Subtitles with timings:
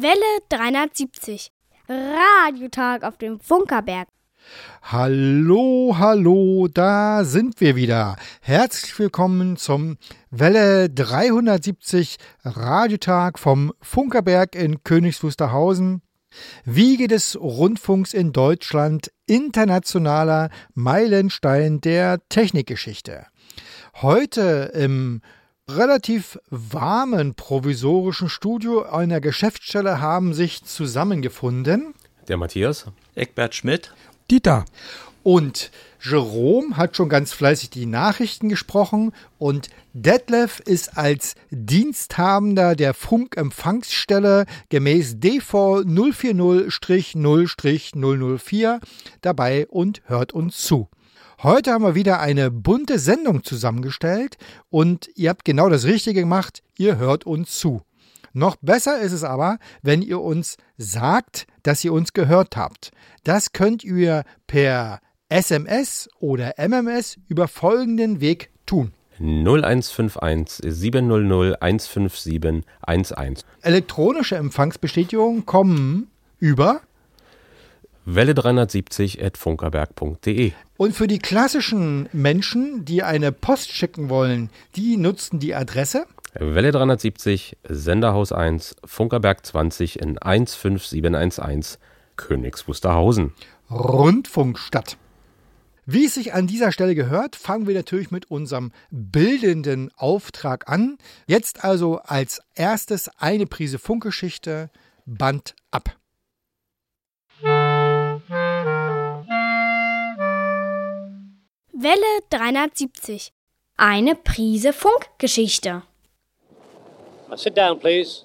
[0.00, 0.14] Welle
[0.48, 1.50] 370.
[1.88, 4.06] Radiotag auf dem Funkerberg.
[4.80, 8.14] Hallo, hallo, da sind wir wieder.
[8.40, 9.96] Herzlich willkommen zum
[10.30, 16.02] Welle 370 Radiotag vom Funkerberg in Königs Wusterhausen.
[16.64, 23.26] Wiege des Rundfunks in Deutschland, internationaler Meilenstein der Technikgeschichte.
[24.00, 25.22] Heute im
[25.68, 31.94] relativ warmen provisorischen Studio einer Geschäftsstelle haben sich zusammengefunden.
[32.26, 32.86] Der Matthias.
[33.14, 33.94] Eckbert Schmidt.
[34.30, 34.64] Dieter.
[35.22, 42.94] Und Jerome hat schon ganz fleißig die Nachrichten gesprochen und Detlef ist als Diensthabender der
[42.94, 48.80] Funkempfangsstelle gemäß DV 040-0-004
[49.20, 50.88] dabei und hört uns zu.
[51.40, 54.38] Heute haben wir wieder eine bunte Sendung zusammengestellt
[54.70, 57.82] und ihr habt genau das Richtige gemacht, ihr hört uns zu.
[58.32, 62.90] Noch besser ist es aber, wenn ihr uns sagt, dass ihr uns gehört habt.
[63.22, 68.92] Das könnt ihr per SMS oder MMS über folgenden Weg tun.
[69.20, 73.44] 0151 700 157 11.
[73.62, 76.80] Elektronische Empfangsbestätigungen kommen über
[78.10, 80.52] Welle 370 at funkerberg.de.
[80.78, 86.70] Und für die klassischen Menschen, die eine Post schicken wollen, die nutzen die Adresse Welle
[86.70, 91.78] 370, Senderhaus 1, Funkerberg 20 in 15711,
[92.16, 93.34] Königs Wusterhausen.
[93.70, 94.96] Rundfunkstadt.
[95.84, 100.98] Wie es sich an dieser Stelle gehört, fangen wir natürlich mit unserem bildenden Auftrag an.
[101.26, 104.70] Jetzt also als erstes eine Prise Funkgeschichte,
[105.06, 105.96] Band ab.
[111.80, 113.30] Welle 370.
[113.76, 115.84] Eine Prise Funkgeschichte.
[117.28, 118.24] Now sit down, please.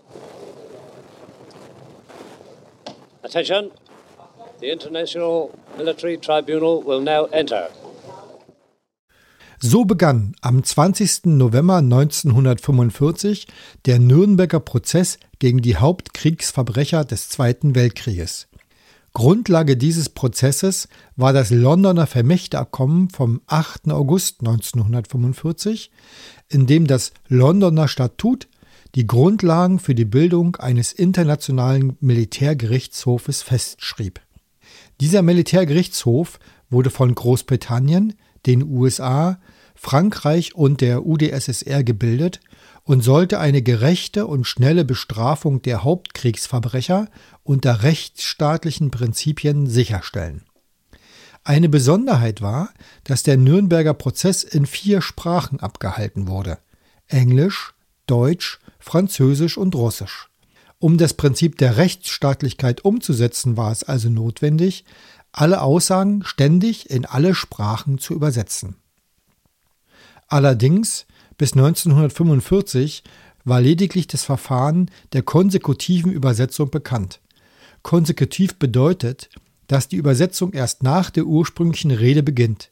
[3.21, 3.69] Attention.
[4.59, 7.69] The International Military Tribunal will now enter.
[9.59, 11.25] So begann am 20.
[11.25, 13.45] November 1945
[13.85, 18.47] der Nürnberger Prozess gegen die Hauptkriegsverbrecher des Zweiten Weltkrieges.
[19.13, 23.91] Grundlage dieses Prozesses war das Londoner Vermächteabkommen vom 8.
[23.91, 25.91] August 1945,
[26.49, 28.47] in dem das Londoner Statut
[28.95, 34.19] die Grundlagen für die Bildung eines internationalen Militärgerichtshofes festschrieb.
[34.99, 36.39] Dieser Militärgerichtshof
[36.71, 38.15] wurde von Großbritannien,
[38.47, 39.39] den USA,
[39.75, 42.39] Frankreich und der UdSSR gebildet
[42.83, 47.07] und sollte eine gerechte und schnelle Bestrafung der Hauptkriegsverbrecher
[47.43, 50.43] unter rechtsstaatlichen Prinzipien sicherstellen.
[51.45, 52.69] Eine Besonderheit war,
[53.03, 56.57] dass der Nürnberger Prozess in vier Sprachen abgehalten wurde
[57.07, 57.73] Englisch,
[58.07, 60.29] Deutsch, Französisch und Russisch.
[60.79, 64.83] Um das Prinzip der Rechtsstaatlichkeit umzusetzen, war es also notwendig,
[65.31, 68.75] alle Aussagen ständig in alle Sprachen zu übersetzen.
[70.27, 71.05] Allerdings
[71.37, 73.03] bis 1945
[73.45, 77.19] war lediglich das Verfahren der konsekutiven Übersetzung bekannt.
[77.81, 79.29] Konsekutiv bedeutet,
[79.67, 82.71] dass die Übersetzung erst nach der ursprünglichen Rede beginnt.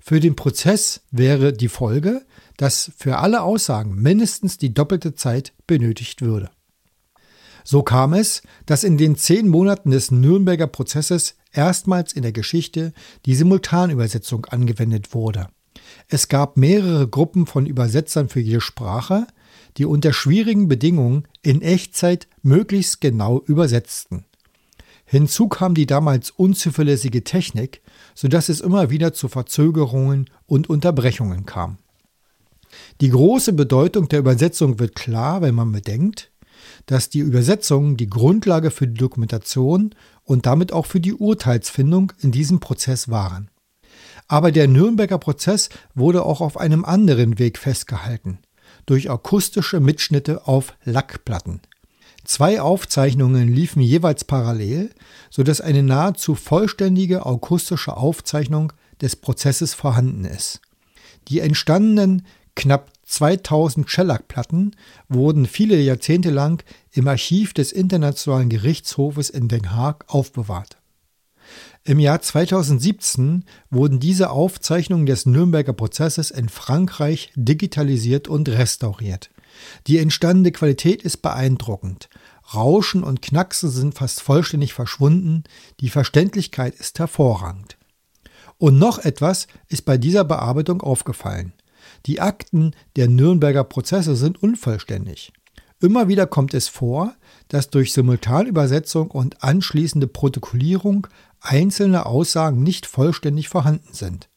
[0.00, 2.24] Für den Prozess wäre die Folge,
[2.56, 6.50] dass für alle Aussagen mindestens die doppelte Zeit benötigt würde.
[7.64, 12.92] So kam es, dass in den zehn Monaten des Nürnberger Prozesses erstmals in der Geschichte
[13.24, 15.48] die Simultanübersetzung angewendet wurde.
[16.08, 19.26] Es gab mehrere Gruppen von Übersetzern für jede Sprache,
[19.76, 24.24] die unter schwierigen Bedingungen in Echtzeit möglichst genau übersetzten.
[25.06, 27.82] Hinzu kam die damals unzuverlässige Technik,
[28.14, 31.78] sodass es immer wieder zu Verzögerungen und Unterbrechungen kam.
[33.00, 36.30] Die große Bedeutung der Übersetzung wird klar, wenn man bedenkt,
[36.86, 39.94] dass die Übersetzungen die Grundlage für die Dokumentation
[40.24, 43.48] und damit auch für die Urteilsfindung in diesem Prozess waren.
[44.28, 48.38] Aber der Nürnberger Prozess wurde auch auf einem anderen Weg festgehalten,
[48.86, 51.60] durch akustische Mitschnitte auf Lackplatten.
[52.24, 54.90] Zwei Aufzeichnungen liefen jeweils parallel,
[55.30, 58.72] sodass eine nahezu vollständige akustische Aufzeichnung
[59.02, 60.60] des Prozesses vorhanden ist.
[61.28, 64.74] Die entstandenen knapp 2000 Schellackplatten
[65.08, 66.62] wurden viele Jahrzehnte lang
[66.92, 70.78] im Archiv des Internationalen Gerichtshofes in Den Haag aufbewahrt.
[71.86, 79.28] Im Jahr 2017 wurden diese Aufzeichnungen des Nürnberger Prozesses in Frankreich digitalisiert und restauriert.
[79.86, 82.08] Die entstandene Qualität ist beeindruckend.
[82.54, 85.44] Rauschen und Knackse sind fast vollständig verschwunden,
[85.80, 87.76] die Verständlichkeit ist hervorragend.
[88.56, 91.52] Und noch etwas ist bei dieser Bearbeitung aufgefallen.
[92.06, 95.34] Die Akten der Nürnberger Prozesse sind unvollständig.
[95.80, 97.14] Immer wieder kommt es vor,
[97.48, 101.08] dass durch Simultanübersetzung und anschließende Protokollierung
[101.44, 104.28] einzelne Aussagen nicht vollständig vorhanden sind.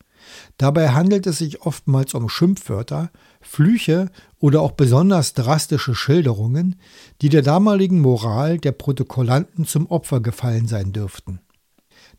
[0.57, 3.11] Dabei handelt es sich oftmals um Schimpfwörter,
[3.41, 6.75] Flüche oder auch besonders drastische Schilderungen,
[7.21, 11.39] die der damaligen Moral der Protokollanten zum Opfer gefallen sein dürften.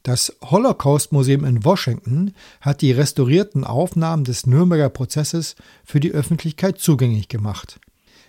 [0.04, 7.28] Das Holocaust-Museum in Washington hat die restaurierten Aufnahmen des Nürnberger Prozesses für die Öffentlichkeit zugänglich
[7.28, 7.80] gemacht.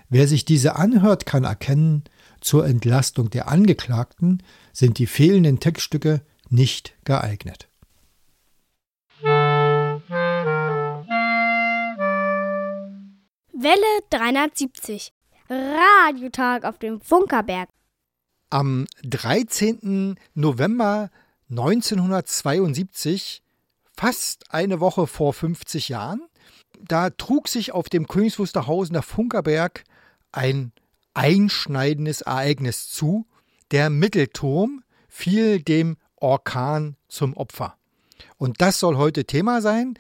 [0.10, 2.04] Wer sich diese anhört, kann erkennen,
[2.42, 4.42] zur Entlastung der Angeklagten
[4.74, 7.68] sind die fehlenden Textstücke nicht geeignet.
[13.54, 15.12] Welle 370.
[15.50, 17.70] Radiotag auf dem Funkerberg.
[18.50, 20.16] Am 13.
[20.34, 21.10] November
[21.50, 23.42] 1972,
[23.96, 26.22] fast eine Woche vor 50 Jahren,
[26.80, 29.84] da trug sich auf dem Königs Wusterhausener Funkerberg
[30.32, 30.72] ein
[31.14, 33.28] einschneidendes Ereignis zu.
[33.72, 37.76] Der Mittelturm fiel dem Orkan zum Opfer.
[38.38, 39.96] Und das soll heute Thema sein.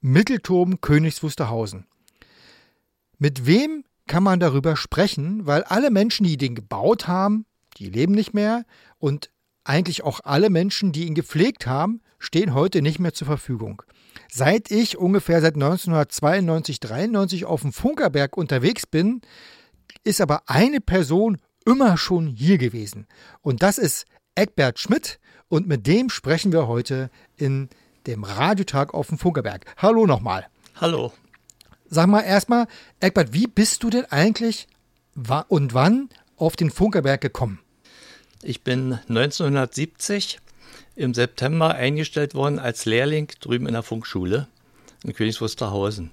[0.00, 1.86] Mittelturm Königs Wusterhausen.
[3.18, 5.46] Mit wem kann man darüber sprechen?
[5.46, 7.46] Weil alle Menschen, die den gebaut haben,
[7.78, 8.64] die leben nicht mehr
[8.98, 9.30] und
[9.64, 13.82] eigentlich auch alle Menschen, die ihn gepflegt haben, stehen heute nicht mehr zur Verfügung.
[14.30, 19.20] Seit ich ungefähr seit 1992, 93 auf dem Funkerberg unterwegs bin,
[20.04, 23.06] ist aber eine Person immer schon hier gewesen.
[23.40, 25.20] Und das ist Eckbert Schmidt.
[25.52, 27.68] Und mit dem sprechen wir heute in
[28.06, 29.66] dem Radiotag auf dem Funkerberg.
[29.76, 30.46] Hallo nochmal.
[30.80, 31.12] Hallo.
[31.90, 32.66] Sag mal erstmal,
[33.00, 34.66] Eckbert, wie bist du denn eigentlich
[35.48, 36.08] und wann
[36.38, 37.58] auf den Funkerberg gekommen?
[38.42, 40.38] Ich bin 1970
[40.96, 44.48] im September eingestellt worden als Lehrling drüben in der Funkschule
[45.04, 46.12] in Königs Wusterhausen.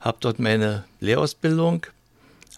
[0.00, 1.86] Habe dort meine Lehrausbildung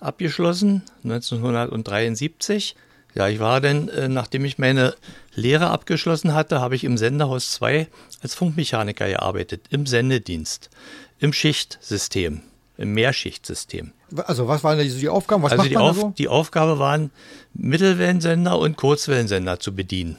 [0.00, 2.76] abgeschlossen, 1973.
[3.18, 4.94] Ja, ich war dann, äh, nachdem ich meine
[5.34, 7.88] Lehre abgeschlossen hatte, habe ich im Sendehaus 2
[8.22, 10.70] als Funkmechaniker gearbeitet, im Sendedienst,
[11.18, 12.42] im Schichtsystem,
[12.76, 13.90] im Mehrschichtsystem.
[14.18, 15.42] Also was waren die Aufgaben?
[15.42, 16.14] Was also die, Auf, so?
[16.16, 17.10] die Aufgabe waren,
[17.54, 20.16] Mittelwellensender und Kurzwellensender zu bedienen,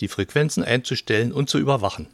[0.00, 2.06] die Frequenzen einzustellen und zu überwachen.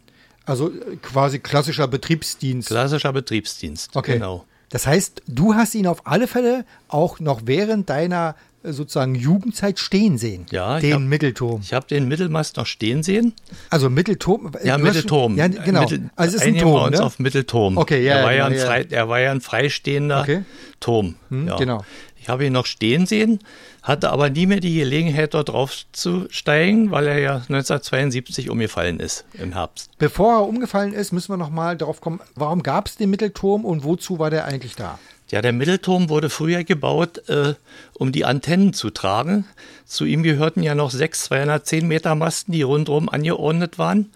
[0.45, 2.67] Also äh, quasi klassischer Betriebsdienst.
[2.67, 4.15] Klassischer Betriebsdienst, okay.
[4.15, 4.45] genau.
[4.71, 10.19] Das heißt, du hast ihn auf alle Fälle auch noch während deiner sozusagen Jugendzeit stehen
[10.19, 10.47] sehen.
[10.51, 11.61] Ja, den hab, Mittelturm.
[11.63, 13.35] Ich habe den Mittelmast noch stehen sehen.
[13.71, 14.53] Also Mittelturm.
[14.63, 15.37] Ja, Mittelturm.
[15.37, 15.81] Ja, genau.
[15.81, 17.05] Mittel, also es ist ein Turm, uns ne?
[17.05, 17.79] auf Mittelturm.
[17.79, 18.17] Okay, ja.
[18.17, 20.45] Er war, ja, ja, ein frei, er war ja ein freistehender okay.
[20.79, 21.17] Turm.
[21.31, 21.57] Hm, ja.
[21.57, 21.85] Genau.
[22.21, 23.39] Ich habe ihn noch stehen sehen,
[23.83, 29.01] hatte aber nie mehr die Gelegenheit, dort drauf zu steigen, weil er ja 1972 umgefallen
[29.01, 29.91] ist im Herbst.
[29.99, 33.65] Bevor er umgefallen ist, müssen wir noch mal darauf kommen, warum gab es den Mittelturm
[33.65, 34.99] und wozu war der eigentlich da?
[35.31, 37.55] Ja, der Mittelturm wurde früher gebaut, äh,
[37.95, 39.45] um die Antennen zu tragen.
[39.87, 44.11] Zu ihm gehörten ja noch sechs 210 Meter Masten, die rundherum angeordnet waren.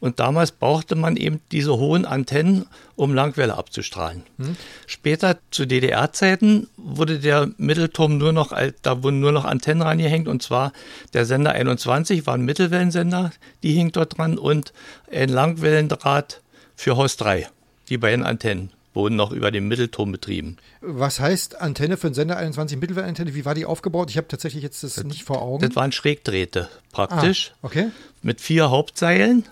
[0.00, 4.22] Und damals brauchte man eben diese hohen Antennen, um Langwelle abzustrahlen.
[4.38, 4.56] Hm.
[4.86, 10.42] Später zu DDR-Zeiten wurde der Mittelturm nur noch, da wurden nur noch Antennen rangehängt und
[10.42, 10.72] zwar
[11.14, 13.32] der Sender 21 war ein Mittelwellensender,
[13.64, 14.72] die hing dort dran und
[15.10, 16.42] ein Langwellendraht
[16.76, 17.48] für Haus 3,
[17.88, 20.58] die beiden Antennen wurden noch über den Mittelturm betrieben.
[20.80, 23.34] Was heißt Antenne für den Sender 21 Mittelwellenantenne?
[23.34, 24.10] Wie war die aufgebaut?
[24.10, 25.66] Ich habe tatsächlich jetzt das, das, nicht vor Augen.
[25.66, 27.52] Das waren Schrägdrähte praktisch.
[27.54, 27.90] Ah, okay.
[28.22, 29.44] Mit vier Hauptseilen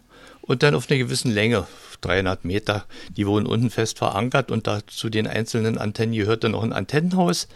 [0.43, 1.67] und dann auf einer gewissen Länge,
[2.01, 2.85] 300 Meter.
[3.17, 7.49] Die wurden unten fest verankert und da zu den einzelnen Antennen gehörte noch ein Antennenhaus,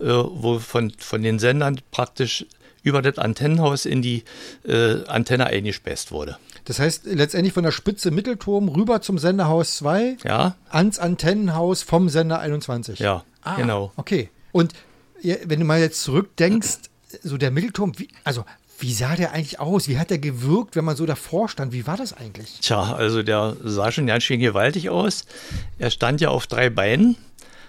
[0.00, 2.46] äh, wo von, von den Sendern praktisch
[2.82, 4.24] über das Antennenhaus in die
[4.66, 6.36] äh, Antenne eingespeist wurde.
[6.64, 10.54] Das heißt, letztendlich von der Spitze Mittelturm rüber zum Senderhaus 2, ja.
[10.68, 13.00] ans Antennenhaus vom Sender 21.
[13.00, 13.92] Ja, ah, genau.
[13.96, 14.30] Okay.
[14.52, 14.72] Und
[15.22, 16.78] wenn du mal jetzt zurückdenkst,
[17.22, 18.44] so der Mittelturm, wie, also
[18.78, 19.86] wie sah der eigentlich aus?
[19.86, 21.72] Wie hat der gewirkt, wenn man so davor stand?
[21.72, 22.58] Wie war das eigentlich?
[22.60, 25.24] Tja, also der sah schon ganz schön gewaltig aus.
[25.78, 27.16] Er stand ja auf drei Beinen,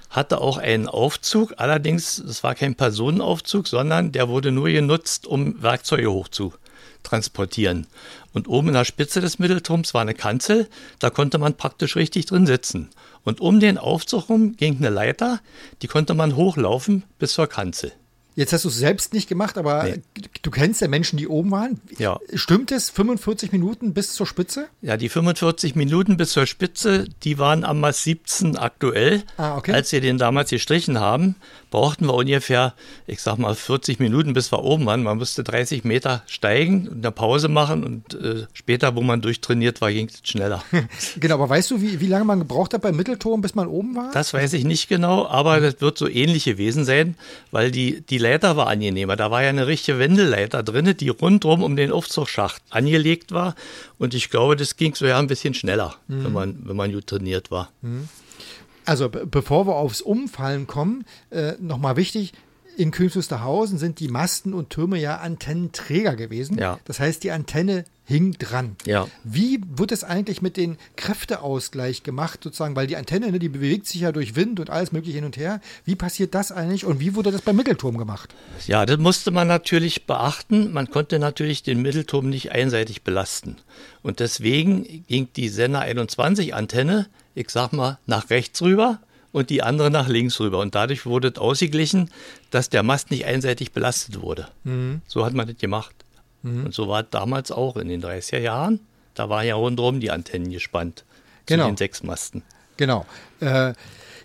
[0.09, 1.53] hatte auch einen Aufzug.
[1.57, 6.09] Allerdings, es war kein Personenaufzug, sondern der wurde nur genutzt, um Werkzeuge
[7.03, 7.87] hochzutransportieren.
[8.33, 10.67] Und oben in der Spitze des Mittelturms war eine Kanzel,
[10.99, 12.89] da konnte man praktisch richtig drin sitzen.
[13.23, 15.39] Und um den Aufzug rum ging eine Leiter,
[15.81, 17.91] die konnte man hochlaufen bis zur Kanzel.
[18.35, 20.01] Jetzt hast du es selbst nicht gemacht, aber Nee.
[20.41, 21.79] du kennst ja Menschen, die oben waren.
[21.97, 22.19] Ja.
[22.33, 22.89] Stimmt es?
[22.89, 24.67] 45 Minuten bis zur Spitze?
[24.81, 29.23] Ja, die 45 Minuten bis zur Spitze, die waren am Mast 17 aktuell.
[29.37, 29.73] Ah, okay.
[29.73, 31.35] Als wir den damals gestrichen haben,
[31.69, 32.73] brauchten wir ungefähr,
[33.07, 35.03] ich sag mal, 40 Minuten, bis wir oben waren.
[35.03, 39.81] Man musste 30 Meter steigen und eine Pause machen und äh, später, wo man durchtrainiert
[39.81, 40.63] war, ging es schneller.
[41.17, 43.95] Genau, aber weißt du, wie, wie lange man gebraucht hat beim Mittelturm, bis man oben
[43.95, 44.11] war?
[44.13, 47.15] Das weiß ich nicht genau, aber das wird so ähnlich gewesen sein,
[47.51, 49.15] weil die, die Leiter war angenehmer.
[49.15, 53.55] Da war ja eine richtige Wendelleiter drin, die rundrum um den Aufzugsschacht angelegt war.
[53.99, 57.07] Und ich glaube, das ging so ja ein bisschen schneller, wenn, man, wenn man gut
[57.07, 57.69] trainiert war.
[58.85, 62.33] Also be bevor wir aufs Umfallen kommen, äh, nochmal wichtig,
[62.77, 66.57] in Königs Wusterhausen sind die Masten und Türme ja Antennenträger gewesen.
[66.57, 66.79] Ja.
[66.85, 68.75] Das heißt, die Antenne hing dran.
[68.85, 69.07] Ja.
[69.23, 73.87] Wie wird es eigentlich mit dem Kräfteausgleich gemacht, sozusagen, weil die Antenne, ne, die bewegt
[73.87, 75.61] sich ja durch Wind und alles mögliche hin und her.
[75.85, 78.35] Wie passiert das eigentlich und wie wurde das beim Mittelturm gemacht?
[78.67, 80.73] Ja, das musste man natürlich beachten.
[80.73, 83.57] Man konnte natürlich den Mittelturm nicht einseitig belasten.
[84.01, 88.99] Und deswegen ging die Sender 21 Antenne, ich sag mal, nach rechts rüber
[89.33, 90.59] und die andere nach links rüber.
[90.59, 92.09] Und dadurch wurde es ausgeglichen,
[92.51, 94.47] dass der Mast nicht einseitig belastet wurde.
[95.07, 95.93] So hat man das gemacht.
[96.43, 98.79] Und so war es damals auch in den 30er Jahren.
[99.15, 101.03] Da waren ja rundherum die Antennen gespannt
[101.45, 101.65] Genau.
[101.65, 102.41] zu den sechs Masten.
[102.77, 103.05] Genau.
[103.41, 103.73] Äh,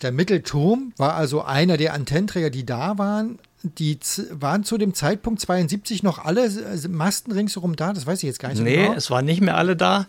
[0.01, 3.39] der Mittelturm war also einer der Antennenträger, die da waren.
[3.61, 3.99] Die
[4.31, 7.91] waren zu dem Zeitpunkt 72 noch alle äh, Masten ringsherum da?
[7.93, 8.93] Das weiß ich jetzt gar nicht Nee, genau.
[8.93, 10.07] es waren nicht mehr alle da.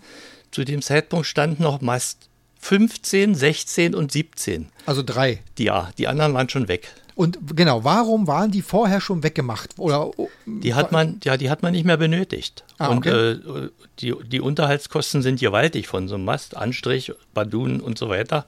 [0.52, 2.28] Zu dem Zeitpunkt standen noch Mast
[2.61, 4.69] 15, 16 und 17.
[4.87, 5.43] Also drei.
[5.59, 6.93] Die, ja, die anderen waren schon weg.
[7.14, 9.79] Und genau, warum waren die vorher schon weggemacht?
[9.79, 12.64] Oder oh, Die hat man, ja, die hat man nicht mehr benötigt.
[12.79, 13.33] Ah, und okay.
[13.33, 18.47] äh, die, die Unterhaltskosten sind gewaltig von so einem Mast, Anstrich, Badun und so weiter.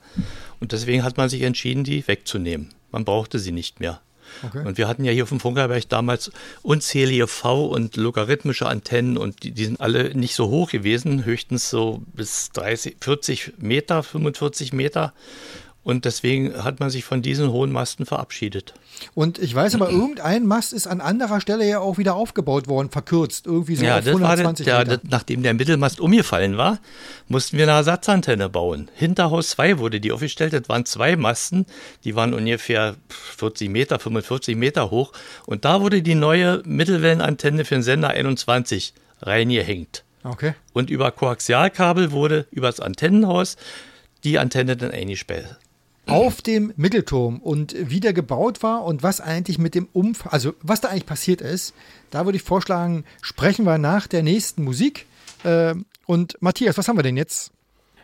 [0.59, 2.69] Und deswegen hat man sich entschieden, die wegzunehmen.
[2.91, 4.01] Man brauchte sie nicht mehr.
[4.43, 4.65] Okay.
[4.65, 9.51] Und wir hatten ja hier dem Funkerberg damals unzählige V- und logarithmische Antennen und die,
[9.51, 15.13] die sind alle nicht so hoch gewesen, höchstens so bis 30, 40 Meter, 45 Meter.
[15.83, 18.73] Und deswegen hat man sich von diesen hohen Masten verabschiedet.
[19.15, 22.89] Und ich weiß aber, irgendein Mast ist an anderer Stelle ja auch wieder aufgebaut worden,
[22.89, 24.97] verkürzt, irgendwie so Ja, auf das war das, 120 ja, Meter.
[24.97, 26.79] das, nachdem der Mittelmast umgefallen war,
[27.27, 28.89] mussten wir eine Ersatzantenne bauen.
[28.95, 30.53] Hinter Haus 2 wurde die aufgestellt.
[30.53, 31.65] Das waren zwei Masten,
[32.05, 35.11] die waren ungefähr 40 Meter, 45 Meter hoch.
[35.45, 40.03] Und da wurde die neue Mittelwellenantenne für den Sender 21 reingehängt.
[40.23, 40.53] Okay.
[40.71, 43.57] Und über Koaxialkabel wurde über das Antennenhaus
[44.23, 45.57] die Antenne dann eingesperrt.
[46.05, 50.53] Auf dem Mittelturm und wie der gebaut war und was eigentlich mit dem Umfang, also
[50.61, 51.73] was da eigentlich passiert ist,
[52.11, 55.05] da würde ich vorschlagen, sprechen wir nach der nächsten Musik.
[55.43, 57.51] Äh, und Matthias, was haben wir denn jetzt?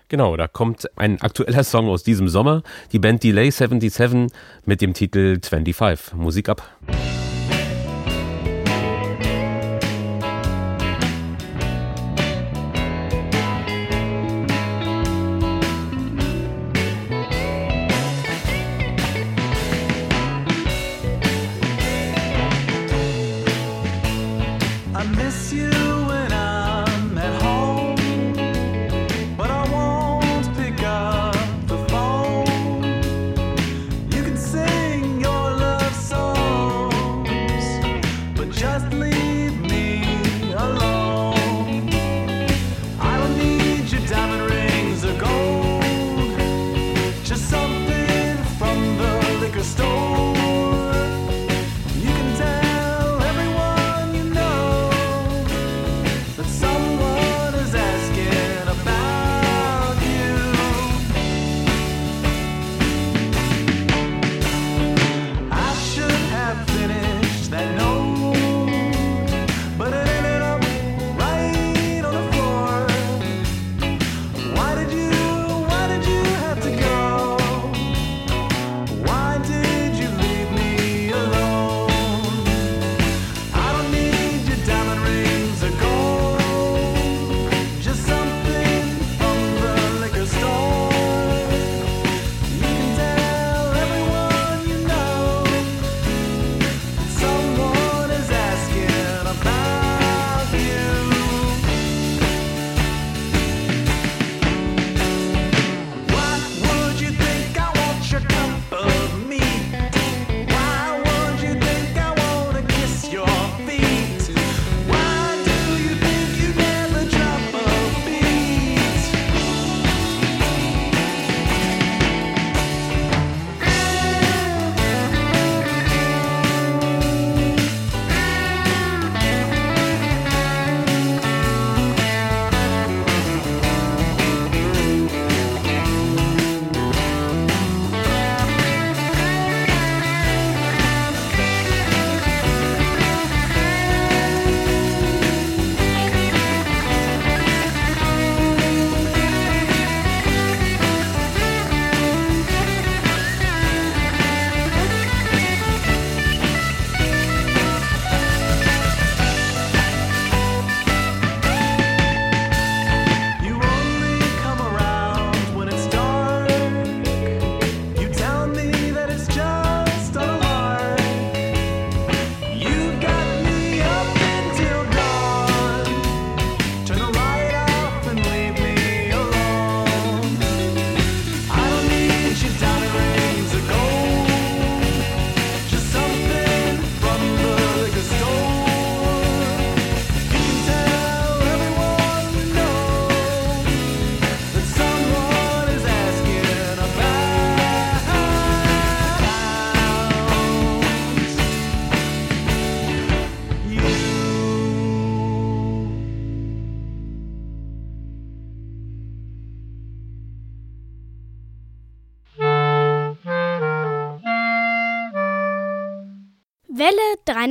[0.08, 4.28] Genau, da kommt ein aktueller Song aus diesem Sommer, die Band Delay 77
[4.66, 6.16] mit dem Titel 25.
[6.16, 6.68] Musik ab.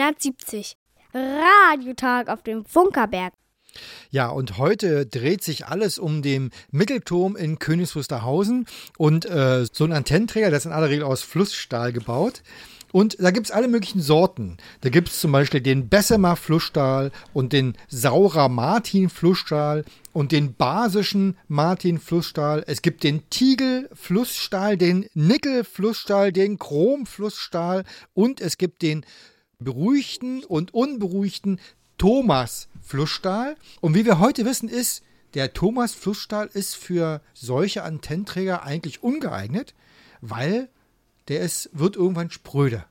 [0.09, 0.77] 370.
[1.13, 3.33] Radiotag auf dem Funkerberg.
[4.11, 9.85] Ja, und heute dreht sich alles um den Mittelturm in Königs Wusterhausen und äh, so
[9.85, 12.43] ein Antennenträger, der ist in aller Regel aus Flussstahl gebaut.
[12.91, 14.57] Und da gibt es alle möglichen Sorten.
[14.81, 19.85] Da gibt es zum Beispiel den Bessemer Flussstahl und den Saurer Martin Flussstahl
[20.15, 22.65] und den basischen Martin Flussstahl.
[22.67, 27.85] Es gibt den Tiegel Flussstahl, den Nickel Flussstahl, den Chrom Flussstahl
[28.15, 29.05] und es gibt den
[29.69, 31.61] beruhigten und unberuhigten
[31.99, 33.57] Thomas Flussstahl.
[33.81, 35.03] Und wie wir heute wissen, ist
[35.35, 39.75] der Thomas Flussstahl ist für solche Antennenträger eigentlich ungeeignet,
[40.21, 40.69] weil
[41.29, 42.85] der ist, wird irgendwann spröde.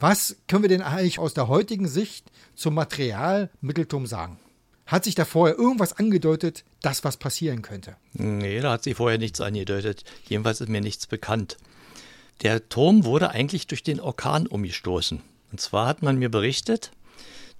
[0.00, 4.40] Was können wir denn eigentlich aus der heutigen Sicht zum Material Mittelturm sagen?
[4.86, 7.96] Hat sich da vorher irgendwas angedeutet, dass was passieren könnte?
[8.14, 10.02] Nee, da hat sich vorher nichts angedeutet.
[10.28, 11.58] Jedenfalls ist mir nichts bekannt.
[12.42, 15.22] Der Turm wurde eigentlich durch den Orkan umgestoßen.
[15.52, 16.90] Und zwar hat man mir berichtet,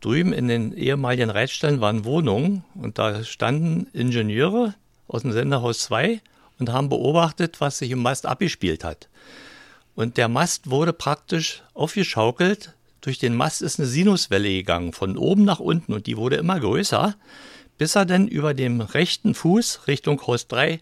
[0.01, 4.75] drüben in den ehemaligen Reitstellen waren Wohnungen und da standen Ingenieure
[5.09, 6.21] aus dem Senderhaus 2
[6.59, 9.09] und haben beobachtet, was sich im Mast abgespielt hat.
[9.95, 12.73] Und der Mast wurde praktisch aufgeschaukelt.
[13.03, 16.59] Durch den Mast ist eine Sinuswelle gegangen, von oben nach unten und die wurde immer
[16.59, 17.15] größer,
[17.77, 20.81] bis er dann über dem rechten Fuß Richtung Haus 3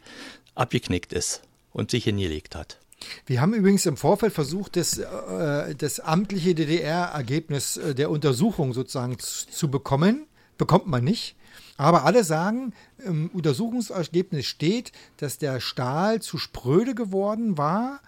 [0.55, 1.42] abgeknickt ist
[1.73, 2.79] und sich hingelegt hat.
[3.27, 9.19] Wir haben übrigens im Vorfeld versucht, das, äh, das amtliche DDR-Ergebnis äh, der Untersuchung sozusagen
[9.19, 10.27] zu, bekommen.
[10.59, 11.37] Bekommt man nicht.
[11.77, 18.01] Aber alle sagen, im Untersuchungsergebnis steht, dass der Stahl zu spröde geworden war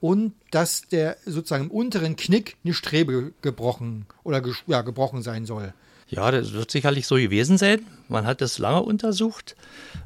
[0.00, 5.72] und dass der sozusagen im unteren Knick eine Strebe gebrochen oder ja, gebrochen sein soll.
[6.08, 7.86] Ja, das wird sicherlich so gewesen sein.
[8.08, 9.54] Man hat das lange untersucht.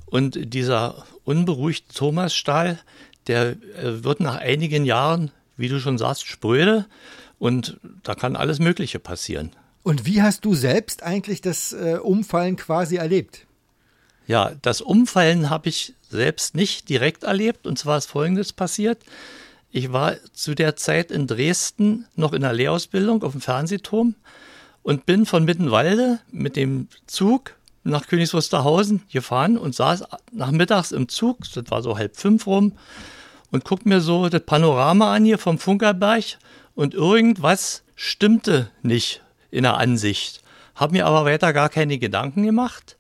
[0.05, 2.79] Und dieser unberuhigte Thomasstahl,
[3.27, 6.87] der äh, wird nach einigen Jahren, wie du schon sagst, spröde.
[7.39, 9.51] Und da kann alles Mögliche passieren.
[9.83, 13.47] Und wie hast du selbst eigentlich das äh, Umfallen quasi erlebt?
[14.27, 17.67] Ja, das Umfallen habe ich selbst nicht direkt erlebt.
[17.67, 19.03] Und zwar ist Folgendes passiert.
[19.71, 24.15] Ich war zu der Zeit in Dresden noch in der Lehrausbildung auf dem Fernsehturm
[24.83, 31.09] und bin von Mittenwalde mit dem Zug nach Königs Wusterhausen gefahren und saß nachmittags im
[31.09, 32.73] Zug, das war so halb fünf rum,
[33.55, 36.25] und guck mir so das Panorama an hier vom Funkerberg
[36.75, 40.43] und irgendwas stimmte nicht in der Ansicht.
[40.75, 42.97] Hab mir aber weiter gar keine Gedanken gemacht.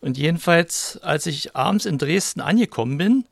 [0.00, 3.24] Und jedenfalls, als ich abends in Dresden angekommen bin,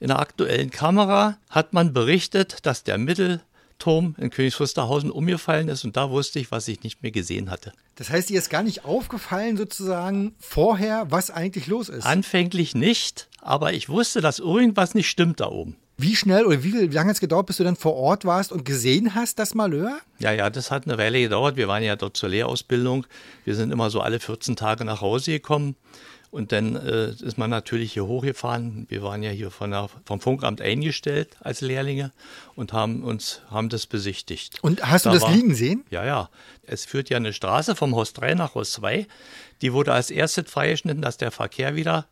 [0.00, 5.84] in der aktuellen Kamera hat man berichtet, dass der Mittelturm in Königs Wusterhausen umgefallen ist
[5.84, 7.72] und da wusste ich, was ich nicht mehr gesehen hatte.
[7.94, 12.04] Das heißt, dir ist gar nicht aufgefallen sozusagen vorher, was eigentlich los ist.
[12.04, 15.76] Anfänglich nicht, aber ich wusste, dass irgendwas nicht stimmt da oben.
[16.00, 18.52] Wie schnell oder wie, wie lange hat es gedauert, bis du dann vor Ort warst
[18.52, 19.98] und gesehen hast, das Malheur?
[20.20, 21.56] Ja, ja, das hat eine Weile gedauert.
[21.56, 23.04] Wir waren ja dort zur Lehrausbildung.
[23.44, 25.74] Wir sind immer so alle 14 Tage nach Hause gekommen.
[26.30, 28.84] Und dann äh, ist man natürlich hier hochgefahren.
[28.90, 32.12] Wir waren ja hier von der, vom Funkamt eingestellt als Lehrlinge
[32.54, 34.58] und haben uns haben das besichtigt.
[34.60, 35.84] Und hast du Da das war- liegen sehen?
[35.88, 36.28] Ja, ja.
[36.64, 39.06] Es führt ja eine Straße vom Haus 3 nach Haus 2.
[39.62, 42.06] Die wurde als erstes freigeschnitten, dass der Verkehr wieder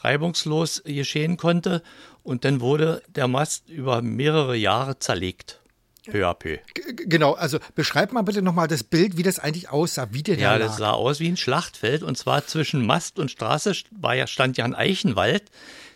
[0.00, 1.82] reibungslos geschehen konnte.
[2.28, 5.60] Und dann wurde der Mast über mehrere Jahre zerlegt.
[6.04, 6.36] Peu à
[6.74, 10.42] genau, also beschreib mal bitte nochmal das Bild, wie das eigentlich aussah, wie der da
[10.42, 10.66] Ja, lag.
[10.66, 12.02] das sah aus wie ein Schlachtfeld.
[12.02, 15.44] Und zwar zwischen Mast und Straße war ja, stand ja ein Eichenwald.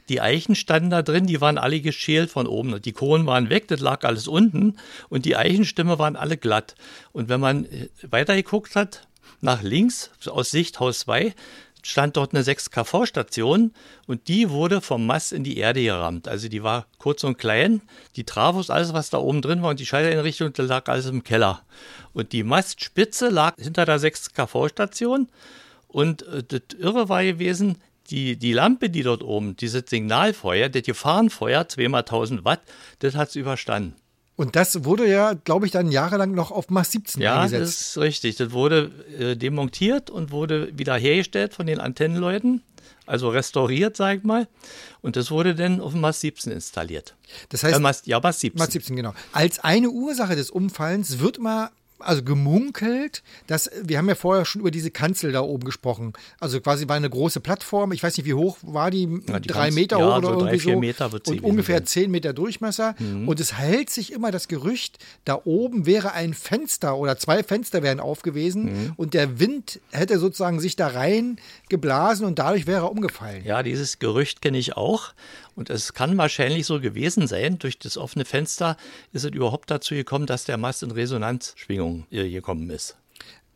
[0.09, 2.81] Die Eichen standen da drin, die waren alle geschält von oben.
[2.81, 4.79] Die Kronen waren weg, das lag alles unten.
[5.11, 6.77] Und die Eichenstämme waren alle glatt.
[7.13, 9.07] Und wenn man äh, weitergeguckt hat,
[9.43, 11.35] nach links, aus Sicht Haus 2,
[11.83, 13.73] stand dort eine 6KV-Station
[14.07, 16.29] und die wurde vom Mast in die Erde gerammt.
[16.29, 17.83] Also die war kurz und klein,
[18.17, 21.25] die Trafos, alles was da oben drin war und die Schalteinrichtung, das lag alles im
[21.25, 21.63] Keller.
[22.13, 25.29] Und die Mastspitze lag hinter der 6KV-Station
[25.89, 27.79] und äh, das Irre war gewesen,
[28.11, 32.61] die, die Lampe, die dort oben, dieses Signalfeuer, das Gefahrenfeuer, zweimal 1000 Watt,
[32.99, 33.95] das hat es überstanden.
[34.37, 37.81] Und das wurde ja, glaube ich, dann jahrelang noch auf Mass 17 Ja, das eingesetzt.
[37.81, 38.37] ist richtig.
[38.37, 42.63] Das wurde äh, demontiert und wurde wieder hergestellt von den Antennenleuten,
[43.07, 44.49] also restauriert, sag ich mal.
[45.03, 47.15] Und das wurde dann auf Mast 17 installiert.
[47.51, 48.59] Das heißt, äh, ja, Mast 17.
[48.59, 49.13] Mass 17, genau.
[49.33, 51.71] Als eine Ursache des Umfallens wird mal
[52.05, 56.13] also gemunkelt, dass wir haben ja vorher schon über diese Kanzel da oben gesprochen.
[56.41, 57.93] Also quasi war eine große Plattform.
[57.93, 59.09] Ich weiß nicht, wie hoch war die?
[59.29, 60.81] Ja, die drei ganz- Meter ja, hoch oder so drei, irgendwie vier so.
[60.81, 61.83] Meter wird sie und ungefähr sein.
[61.83, 61.87] Mhm.
[61.87, 62.95] zehn Meter Durchmesser.
[63.27, 67.83] Und es hält sich immer das Gerücht, da oben wäre ein Fenster oder zwei Fenster
[67.83, 68.93] wären aufgewesen Mhm.
[68.97, 71.37] und der Wind hätte sozusagen sich da rein
[71.69, 73.45] geblasen und dadurch wäre er umgefallen.
[73.45, 75.13] Ja, dieses Gerücht kenne ich auch.
[75.55, 78.79] Und es kann wahrscheinlich so gewesen sein, durch das offene Fenster
[79.13, 82.97] ist es überhaupt dazu gekommen, dass der Mast in Resonanzschwingung äh, gekommen ist.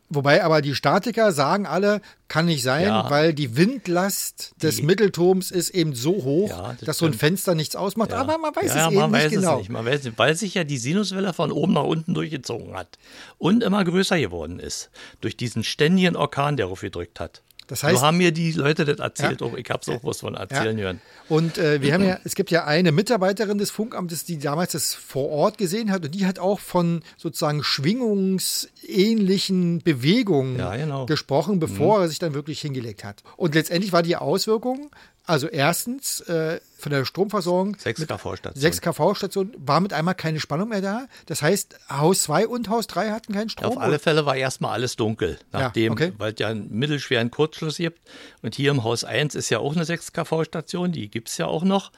[0.09, 3.09] Wobei aber die Statiker sagen alle, kann nicht sein, Ja.
[3.09, 7.13] weil die Windlast des Die- Mittelturms ist eben so hoch, Ja, das dass so ein.
[7.13, 8.11] Fenster nichts ausmacht.
[8.11, 8.19] Ja.
[8.19, 9.53] Aber man weiß es eben weiß nicht genau.
[9.55, 9.69] Es nicht.
[9.69, 12.97] Man weiß nicht, weil sich ja die Sinuswelle von oben nach unten durchgezogen hat
[13.37, 17.41] und immer größer geworden ist durch diesen ständigen Orkan, der aufgedrückt hat.
[17.67, 19.41] Das heißt- so haben mir die Leute das erzählt.
[19.41, 19.47] Ja.
[19.47, 21.01] Auch, ich habe es auch was von erzählen hören.
[21.29, 24.93] Und äh, wir haben ja, es gibt ja eine Mitarbeiterin des Funkamtes, die damals das
[24.93, 31.05] vor Ort gesehen hat und die hat auch von sozusagen schwingungsähnlichen Bewegungen Ja, genau.
[31.05, 33.23] gesprochen, bevor er sich dann wirklich hingelegt hat.
[33.35, 34.89] Und letztendlich war die Auswirkung,
[35.27, 38.61] also erstens äh, von der Stromversorgung 6 mit kV-Station.
[38.61, 41.07] 6 kV-Station war mit einmal keine Spannung mehr da.
[41.25, 43.71] Das heißt, Haus 2 und Haus 3 hatten keinen Strom.
[43.71, 46.13] Auf alle Fälle war erstmal alles dunkel, nachdem, okay.
[46.17, 47.99] weil es ja einen mittelschweren Kurzschluss gibt.
[48.41, 51.45] Und hier im Haus 1 ist ja auch eine 6 kV-Station, die gibt es ja
[51.45, 51.91] auch noch.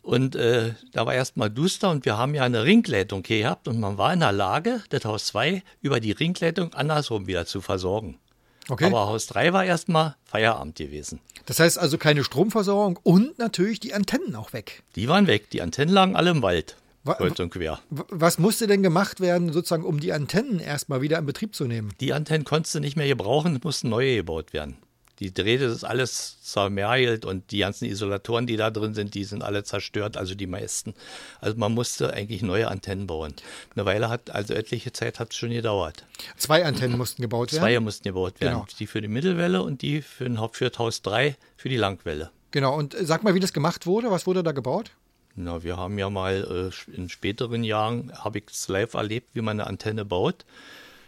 [0.00, 3.80] Und äh, da war erstmal duster und wir haben ja eine Ringleitung hier gehabt und
[3.80, 8.18] man war in der Lage, das Haus 2 über die Ringleitung andersrum wieder zu versorgen.
[8.68, 8.86] Okay.
[8.86, 11.20] Aber Haus 3 war erstmal Feierabend gewesen.
[11.46, 14.82] Das heißt also keine Stromversorgung und natürlich die Antennen auch weg.
[14.96, 17.80] Die waren weg, die Antennen lagen alle im Wald, Wa- kreuz und quer.
[17.90, 21.92] Was musste denn gemacht werden, sozusagen, um die Antennen erstmal wieder in Betrieb zu nehmen?
[22.00, 24.78] Die Antennen konntest du nicht mehr gebrauchen, mussten neue gebaut werden.
[25.24, 29.42] Die Drähte ist alles zermergelt und die ganzen Isolatoren, die da drin sind, die sind
[29.42, 30.92] alle zerstört, also die meisten.
[31.40, 33.32] Also man musste eigentlich neue Antennen bauen.
[33.74, 36.04] Eine Weile hat, also etliche Zeit hat es schon gedauert.
[36.36, 37.62] Zwei Antennen mussten gebaut werden.
[37.62, 38.52] Zwei mussten gebaut werden.
[38.52, 38.66] Genau.
[38.78, 41.78] Die für die Mittelwelle und die für, den Haupt- für das Haus 3 für die
[41.78, 42.30] Langwelle.
[42.50, 44.10] Genau, und äh, sag mal, wie das gemacht wurde.
[44.10, 44.90] Was wurde da gebaut?
[45.36, 49.40] Na, wir haben ja mal äh, in späteren Jahren, habe ich es live erlebt, wie
[49.40, 50.44] man eine Antenne baut.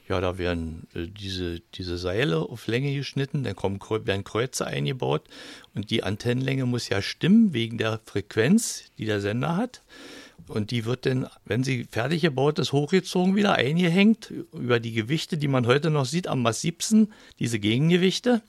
[0.08, 5.22] Ja, da werden äh, diese, diese Seile auf Länge geschnitten, dann kommen, werden Kreuze eingebaut
[5.74, 9.82] und die Antennenlänge muss ja stimmen wegen der Frequenz, die der Sender hat.
[10.48, 15.38] Und die wird dann, wenn sie fertig gebaut ist, hochgezogen, wieder eingehängt über die Gewichte,
[15.38, 18.42] die man heute noch sieht, am massivsten, diese Gegengewichte.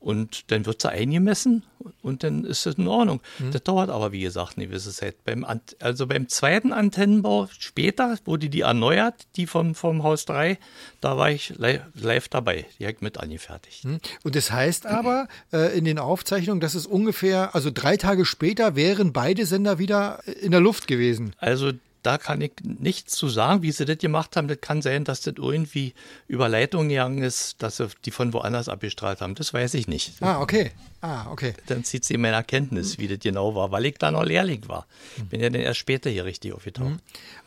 [0.00, 1.62] Und dann wird sie eingemessen
[2.02, 3.20] und dann ist das in Ordnung.
[3.52, 5.22] Das dauert aber, wie gesagt, eine gewisse Zeit.
[5.24, 5.44] Beim,
[5.78, 10.58] also beim zweiten Antennenbau später wurde die erneuert, die vom, vom Haus 3.
[11.02, 12.66] Da war ich li live dabei.
[12.78, 13.84] Ich mit angefertigt.
[13.84, 14.00] Hm?
[14.24, 18.76] Und das heißt aber äh, in den Aufzeichnungen, dass es ungefähr, also drei Tage später
[18.76, 21.34] wären beide Sender wieder äh, in der Luft gewesen.
[21.38, 24.48] Also da kann ich nichts zu sagen, wie sie das gemacht haben.
[24.48, 25.94] Das kann sein, dass das irgendwie
[26.28, 29.34] über Leitung gegangen ist, dass sie die von woanders abgestrahlt haben.
[29.34, 30.12] Das weiß ich nicht.
[30.20, 30.70] Ah, okay.
[31.02, 31.54] Ah, okay.
[31.66, 34.68] Dann zieht sie in meiner Kenntnis, wie das genau war, weil ich da noch Lehrling
[34.68, 34.86] war.
[35.16, 36.98] Ich bin ja dann erst später hier richtig aufgetaucht.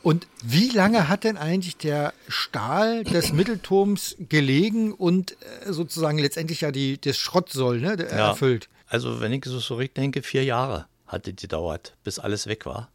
[0.01, 5.33] Und wie lange hat denn eigentlich der Stahl des Mittelturms gelegen und
[5.65, 8.29] äh, sozusagen letztendlich ja die, das Schrottsoll ne, der- Ja.
[8.29, 8.69] erfüllt?
[8.87, 12.89] Also wenn ich so zurückdenke, vier Jahre hat es gedauert, bis alles weg war.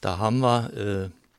[0.00, 0.72] Da haben wir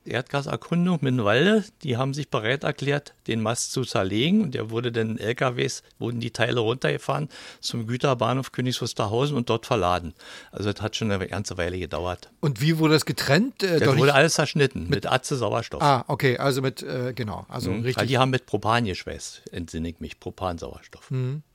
[0.05, 4.91] äh, Erdgaserkundung Minnwalde, die haben sich bereit erklärt, den Mast zu zerlegen und der wurde
[4.91, 7.29] dann in LKWs, wurden die Teile runtergefahren
[7.59, 10.13] zum Güterbahnhof Königs Wusterhausen und dort verladen.
[10.51, 12.29] Also das hat schon eine ganze Weile gedauert.
[12.39, 13.63] Und wie wurde das getrennt?
[13.63, 15.81] Äh, Das wurde alles zerschnitten mit Atze Sauerstoff.
[15.81, 17.77] ah, okay, also mit, äh, genau, also Mhm.
[17.79, 18.07] Weil richtig.
[18.07, 21.09] die haben mit Propan geschweißt, entsinne ich mich, Propansauerstoff.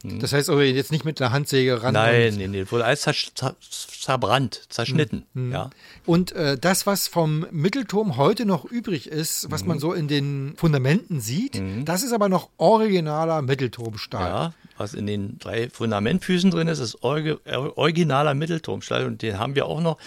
[0.05, 1.95] Das heißt aber jetzt nicht mit einer Handsäge ran.
[1.95, 5.25] Nein, nee, nee, wurde alles zer zer zerbrannt, zerschnitten.
[5.35, 5.53] Mhm.
[5.53, 5.71] Ja.
[6.05, 9.69] Und äh, das, was vom Mittelturm heute noch übrig ist, was Mhm.
[9.69, 14.29] man so in den Fundamenten sieht, das ist aber noch originaler Mittelturmstahl.
[14.29, 19.67] Ja, was in den drei Fundamentfüßen drin ist, ist originaler Mittelturmstahl und den haben wir
[19.67, 19.99] auch noch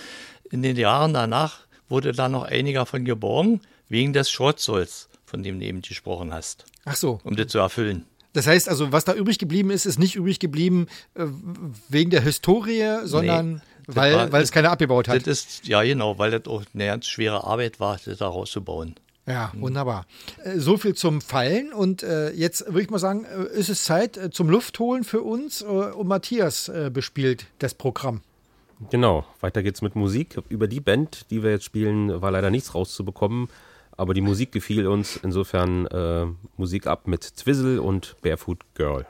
[0.52, 5.60] in den Jahren danach wurde da noch einiger von geborgen, wegen des Schrottsolls, von dem
[5.60, 7.20] du eben gesprochen hast, Ach so.
[7.24, 8.06] um das zu erfüllen.
[8.34, 11.26] Das heißt also, was da übrig geblieben ist, ist nicht übrig geblieben äh,
[11.90, 15.16] wegen der Historie, sondern das weil, war- weil es keiner abgebaut hat.
[15.26, 18.94] Das ist, ja genau, weil das auch eine ganz schwere Arbeit war, das da rauszubauen.
[19.30, 20.06] Ja, wunderbar.
[20.44, 21.72] Äh, So viel zum Fallen.
[21.72, 25.62] Und äh, jetzt würde ich mal sagen, äh, ist es Zeit zum Luftholen für uns.
[25.62, 28.22] Und Matthias äh, bespielt das Programm.
[28.90, 30.42] Genau, weiter geht's mit Musik.
[30.50, 33.50] Über die Band, die wir jetzt spielen, war leider nichts rauszubekommen,
[33.98, 35.18] aber die Musik gefiel uns.
[35.22, 36.26] Insofern äh,
[36.58, 39.06] Musik ab mit Twizzle und Barefoot Girl.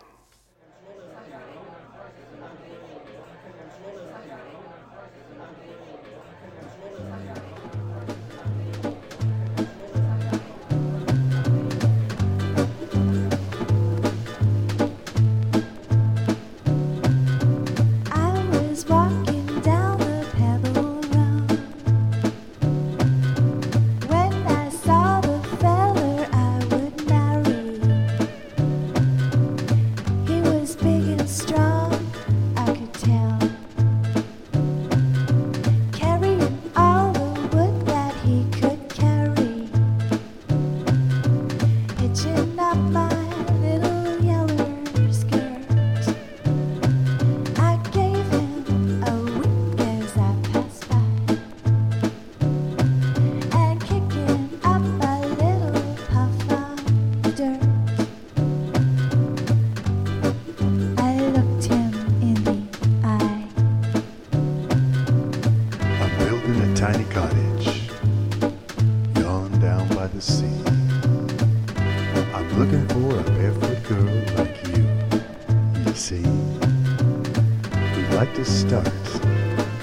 [78.20, 78.86] Like to start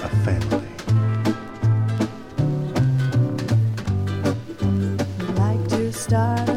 [0.03, 0.69] a family.
[5.33, 6.56] like to start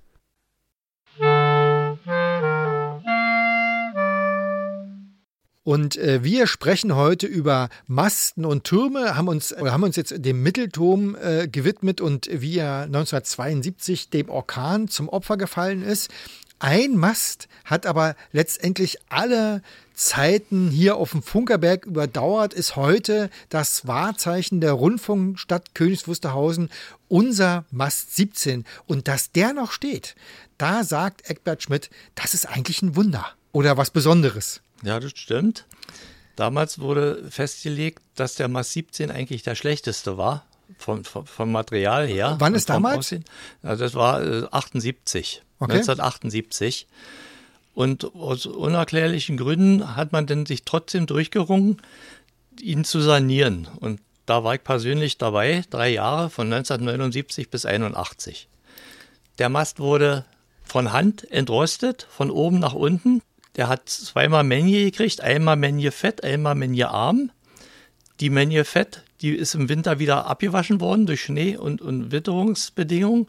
[5.63, 10.13] Und äh, wir sprechen heute über Masten und Türme, haben uns, oder haben uns jetzt
[10.17, 16.09] dem Mittelturm äh, gewidmet und wie er 1972 dem Orkan zum Opfer gefallen ist.
[16.59, 19.61] Ein Mast hat aber letztendlich alle
[20.01, 26.71] Zeiten hier auf dem Funkerberg überdauert, ist heute das Wahrzeichen der Rundfunkstadt Königs Wusterhausen,
[27.07, 28.65] unser Mast 17.
[28.87, 30.15] Und dass der noch steht,
[30.57, 34.61] da sagt Eckbert Schmidt, das ist eigentlich ein Wunder oder was Besonderes.
[34.81, 35.65] Ja, das stimmt.
[36.35, 40.47] Damals wurde festgelegt, dass der Mast 17 eigentlich der schlechteste war,
[40.79, 42.37] vom, vom, vom Material her.
[42.39, 42.97] Wann ist damals?
[42.97, 43.25] Aussehen.
[43.61, 45.73] Ja, das war äh, 78, Okay.
[45.73, 46.87] 1978.
[47.73, 51.77] Und aus unerklärlichen Gründen hat man dann sich trotzdem durchgerungen,
[52.59, 53.67] ihn zu sanieren.
[53.79, 58.49] Und da war ich persönlich dabei, drei Jahre, von 1979 bis 81.
[59.39, 60.25] Der Mast wurde
[60.63, 63.21] von Hand entrostet, von oben nach unten.
[63.55, 67.31] Der hat zweimal Menje gekriegt, einmal Menje Fett, einmal Menje Arm.
[68.19, 73.27] Die Menje Fett, die ist im Winter wieder abgewaschen worden durch Schnee und, und Witterungsbedingungen.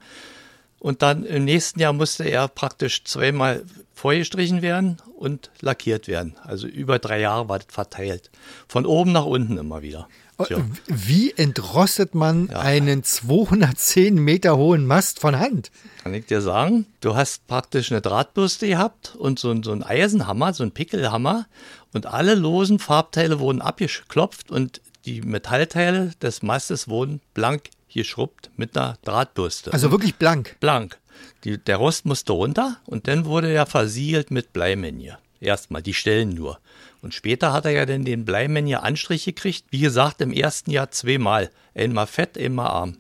[0.82, 3.62] Und dann im nächsten Jahr musste er praktisch zweimal
[3.94, 6.34] vorgestrichen werden und lackiert werden.
[6.42, 8.32] Also über drei Jahre war das verteilt.
[8.66, 10.08] Von oben nach unten immer wieder.
[10.44, 10.58] Tja.
[10.88, 15.70] Wie entrostet man einen 210 Meter hohen Mast von Hand?
[16.02, 20.52] Kann ich dir sagen, du hast praktisch eine Drahtbürste gehabt und so, so einen Eisenhammer,
[20.52, 21.46] so einen Pickelhammer
[21.92, 28.76] und alle losen Farbteile wurden abgeklopft und die Metallteile des Mastes wurden blank geschrubbt mit
[28.76, 29.72] einer Drahtbürste.
[29.72, 30.56] Also wirklich blank.
[30.60, 30.98] blank.
[31.44, 35.18] Die, der Rost musste runter und dann wurde er versiegelt mit Bleimenje.
[35.40, 36.58] Erstmal, die Stellen nur.
[37.02, 39.64] Und später hat er ja dann den Bleimenje Anstrich gekriegt.
[39.70, 41.50] Wie gesagt, im ersten Jahr zweimal.
[41.74, 42.98] Einmal fett, einmal arm.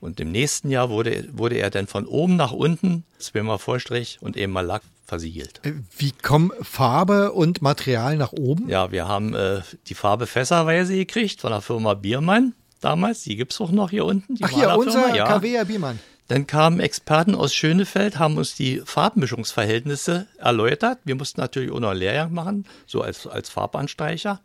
[0.00, 4.36] Und im nächsten Jahr wurde, wurde er dann von oben nach unten, zweimal Vorstrich und
[4.36, 5.60] einmal Lack versiegelt.
[5.62, 8.68] Äh, Wie kommen Farbe und Material nach oben?
[8.68, 12.54] Ja, wir haben äh, die Farbe fässerweise gekriegt von der Firma Biermann
[12.84, 13.22] damals.
[13.22, 14.34] Die gibt's auch noch hier unten.
[14.34, 15.26] Die Ach hier, unser ja.
[15.26, 15.98] KW Biermann.
[16.28, 20.98] Dann kamen Experten aus Schönefeld, haben uns die Farbmischungsverhältnisse erläutert.
[21.04, 24.40] Wir mussten natürlich auch noch einen Lehrgang machen, so als, als Farbanstreicher.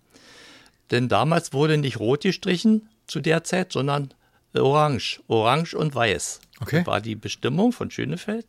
[0.91, 4.13] Denn damals wurde nicht rot gestrichen zu der Zeit, sondern
[4.53, 5.21] orange.
[5.27, 6.41] Orange und weiß.
[6.59, 6.79] Okay.
[6.79, 8.45] Das war die Bestimmung von Schönefeld.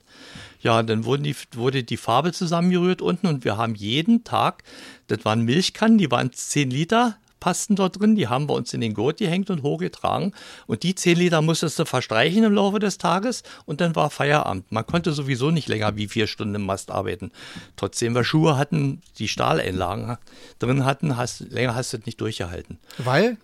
[0.61, 4.65] Ja, dann wurden die, wurde die Farbe zusammengerührt unten und wir haben jeden Tag,
[5.09, 8.81] das waren Milchkannen, die waren 10 Liter, passten dort drin, die haben wir uns in
[8.81, 10.33] den Gurt gehängt und hochgetragen.
[10.67, 14.71] Und die 10 Liter musstest du verstreichen im Laufe des Tages und dann war Feierabend.
[14.71, 17.33] Man konnte sowieso nicht länger wie vier Stunden im Mast arbeiten.
[17.77, 20.19] Trotzdem wir Schuhe hatten, die Stahleinlagen
[20.59, 22.79] drin hatten, hast, länger hast du das nicht durchgehalten.
[22.99, 23.37] Weil?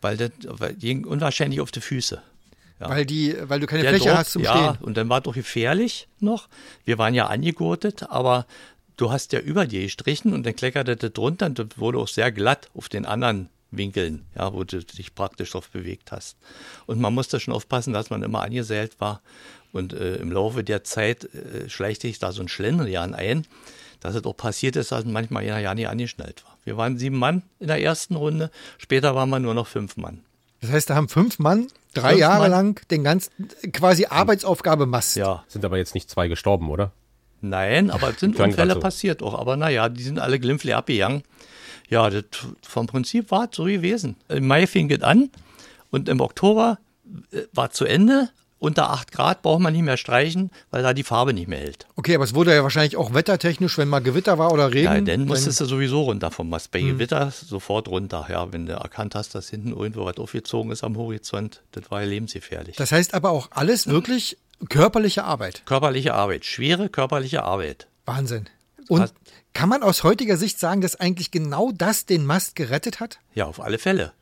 [0.00, 2.22] Weil das weil die ging unwahrscheinlich auf die Füße.
[2.80, 2.88] Ja.
[2.88, 4.84] Weil, die, weil du keine Der Fläche Druck, hast zum ja, Stehen.
[4.84, 6.48] und dann war doch gefährlich noch.
[6.84, 8.46] Wir waren ja angegurtet, aber
[8.98, 12.08] du hast ja über dir gestrichen und dann kleckerte das drunter und das wurde auch
[12.08, 16.36] sehr glatt auf den anderen Winkeln, ja, wo du dich praktisch drauf bewegt hast.
[16.86, 19.20] Und man musste schon aufpassen, dass man immer angesellt war.
[19.72, 23.46] Und äh, im Laufe der Zeit äh, schleicht sich da so ein Schlendrian ein,
[24.00, 26.56] dass es auch passiert ist, dass manchmal einer ja nicht angeschnallt war.
[26.64, 30.22] Wir waren sieben Mann in der ersten Runde, später waren wir nur noch fünf Mann.
[30.60, 32.50] Das heißt, da haben fünf Mann drei Fünf Jahre Mann.
[32.50, 33.30] lang den ganzen,
[33.72, 35.16] quasi Arbeitsaufgabe Mast.
[35.16, 36.92] Ja, Sind aber jetzt nicht zwei gestorben, oder?
[37.40, 38.80] Nein, aber es sind Klang Unfälle so.
[38.80, 39.38] passiert auch.
[39.38, 41.22] Aber naja, die sind alle glimpflich abgegangen.
[41.88, 42.24] Ja, das,
[42.62, 44.16] vom Prinzip war es so gewesen.
[44.28, 45.30] Im Mai fing es an
[45.90, 46.78] und im Oktober
[47.32, 48.30] äh, war zu Ende.
[48.60, 51.86] Unter 8 Grad braucht man nicht mehr streichen, weil da die Farbe nicht mehr hält.
[51.94, 54.84] Okay, aber es wurde ja wahrscheinlich auch wettertechnisch, wenn mal Gewitter war oder Regen.
[54.92, 56.72] Ja, dann musstest du sowieso runter vom Mast.
[56.72, 58.26] Bei Gewitter sofort runter.
[58.28, 62.00] Ja, wenn du erkannt hast, dass hinten irgendwo was aufgezogen ist am Horizont, das war
[62.02, 62.74] ja lebensgefährlich.
[62.74, 65.62] Das heißt aber auch alles wirklich körperliche Arbeit.
[65.66, 67.88] körperliche Arbeit, schwere körperliche Arbeit.
[68.04, 68.48] Wahnsinn.
[68.88, 69.12] Und Hat-
[69.52, 73.18] kann man aus heutiger Sicht sagen, dass eigentlich genau das den Mast gerettet hat?
[73.34, 74.12] Ja, auf alle Fälle.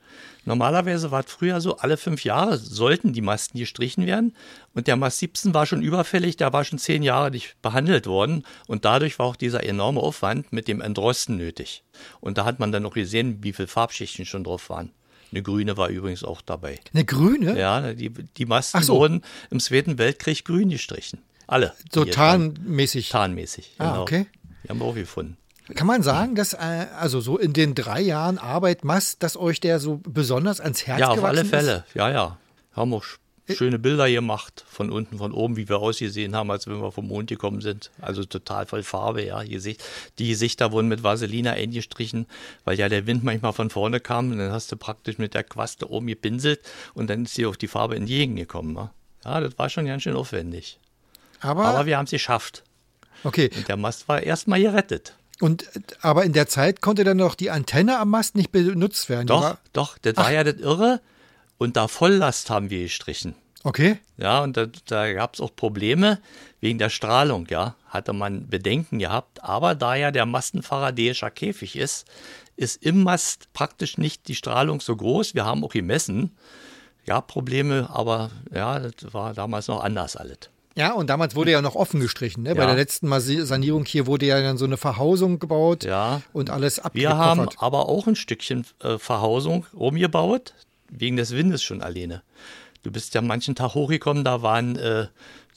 [0.45, 4.35] Normalerweise war es früher so, alle fünf Jahre sollten die Masten gestrichen werden.
[4.75, 8.45] Und der Mast 17 war schon überfällig, der war schon zehn Jahre nicht behandelt worden.
[8.69, 11.83] Und dadurch war auch dieser enorme Aufwand mit dem Entrosten nötig.
[12.21, 14.93] Und da hat man dann noch gesehen, wie viele Farbschichten schon drauf waren.
[15.37, 16.81] Eine grüne war übrigens auch dabei.
[16.95, 17.59] Eine grüne?
[17.59, 18.95] Ja, die, die Masten Ach so.
[18.95, 19.21] wurden
[19.51, 21.19] im Zweiten Weltkrieg grün gestrichen.
[21.47, 21.75] Alle.
[21.93, 23.11] So tarnmäßig.
[23.11, 23.75] Tarnmäßig.
[23.77, 24.03] Ah, genau.
[24.03, 24.27] okay.
[24.65, 25.37] Die haben wir auch gefunden.
[25.75, 29.61] Kann man sagen, dass äh, also so in den drei Jahren Arbeit Mast, dass euch
[29.61, 31.85] der so besonders ans Herz Ja, auf gewachsen alle Fälle.
[31.87, 31.95] ist?
[31.95, 32.39] Ja, ja.
[32.73, 33.05] Haben auch
[33.49, 37.07] schöne Bilder gemacht, von unten, von oben, wie wir ausgesehen haben, als wenn wir vom
[37.07, 37.91] Mond gekommen sind.
[38.01, 39.43] Also total voll Farbe, ja.
[39.43, 39.83] Gesicht.
[40.19, 42.27] Die Gesichter wurden mit Vaseline eingestrichen,
[42.65, 45.45] weil ja der Wind manchmal von vorne kam und dann hast du praktisch mit der
[45.45, 46.61] Quaste oben gepinselt
[46.95, 48.73] und dann ist dir auch die Farbe entgegengekommen.
[48.75, 48.91] Ne?
[49.25, 50.79] Ja, das war schon ganz schön aufwendig.
[51.41, 52.65] Aber, Aber wir haben es geschafft.
[53.25, 53.51] okay.
[53.57, 55.15] Und der Mast war erstmal gerettet.
[55.41, 59.09] Und äh, aber in der Zeit konnte dann noch die Antenne am Mast nicht benutzt
[59.09, 59.27] werden.
[59.27, 61.01] Doch, doch, das war ja das Irre.
[61.59, 63.35] Und da Volllast haben wir gestrichen.
[63.65, 63.99] Okay.
[64.17, 66.21] Ja, und da, da gab es auch Probleme
[66.61, 67.75] wegen der Strahlung, ja.
[67.89, 69.43] Hatte man Bedenken gehabt.
[69.43, 72.07] Aber da ja der Mastenfaradäischer Käfig ist,
[72.57, 75.35] ist im Mast praktisch nicht die Strahlung so groß.
[75.35, 76.37] Wir haben auch gemessen.
[77.07, 80.39] Ja, Probleme, aber ja, das war damals noch anders alles.
[80.77, 82.43] Ja, und damals wurde ja noch offen gestrichen.
[82.43, 82.55] Ne?
[82.55, 82.67] Bei Ja.
[82.67, 86.21] der letzten Sanierung hier wurde ja dann so eine Verhausung gebaut Ja.
[86.35, 87.63] und alles Wir haben abgekoffert.
[87.63, 90.53] aber auch ein Stückchen äh, Verhausung rumgebaut,
[90.91, 92.23] wegen des Windes schon alleine.
[92.83, 95.09] Du bist ja manchen Tag hochgekommen, da waren, äh,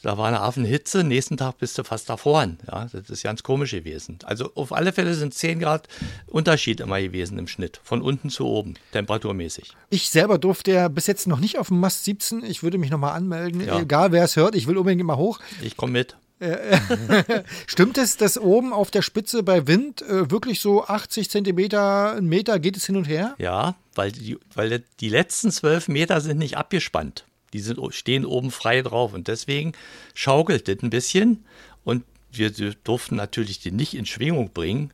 [0.02, 2.48] da war eine Affenhitze, nächsten Tag bist du fast davor.
[2.68, 4.18] Ja, das ist ganz komisch gewesen.
[4.24, 5.88] Also auf alle Fälle sind 10 Grad
[6.26, 9.76] Unterschied immer gewesen im Schnitt, von unten zu oben, temperaturmäßig.
[9.90, 12.44] Ich selber durfte ja bis jetzt noch nicht auf dem Mast 17.
[12.44, 13.62] Ich würde mich nochmal anmelden.
[13.62, 13.80] Ja.
[13.80, 15.40] Egal wer es hört, ich will unbedingt mal hoch.
[15.62, 16.16] Ich komme mit.
[17.68, 22.28] Stimmt es, dass oben auf der Spitze bei Wind äh, wirklich so 80 Zentimeter, einen
[22.28, 23.36] Meter geht es hin und her?
[23.38, 27.26] Ja, weil die, weil die letzten zwölf Meter sind nicht abgespannt.
[27.54, 29.74] Die sind, stehen oben frei drauf und deswegen
[30.14, 31.46] schaukelt das ein bisschen
[31.84, 34.92] und wir durften natürlich den nicht in Schwingung bringen.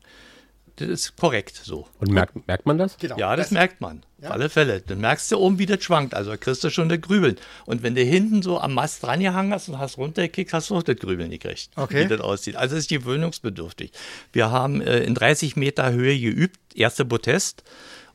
[0.78, 1.88] Das ist korrekt so.
[2.00, 2.98] Und merkt, merkt man das?
[2.98, 3.18] Genau.
[3.18, 4.04] Ja, das merkt man.
[4.22, 4.82] Auf alle Fälle.
[4.82, 6.14] Dann merkst du oben, wie das schwankt.
[6.14, 7.38] Also da kriegst du schon das Grübeln.
[7.66, 10.76] Und wenn du hinten so am Mast dran gehangen hast und hast runtergekickt, hast du
[10.76, 11.70] auch das Grübeln gekriegt.
[11.76, 12.04] Okay.
[12.04, 12.58] Wie das aussieht.
[12.58, 13.92] Also es ist gewöhnungsbedürftig.
[14.34, 17.64] Wir haben äh, in 30 Meter Höhe geübt, erste Protest.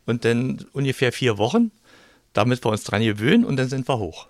[0.04, 1.70] Und dann ungefähr vier Wochen,
[2.32, 4.26] damit wir uns dran gewöhnen und dann sind wir hoch.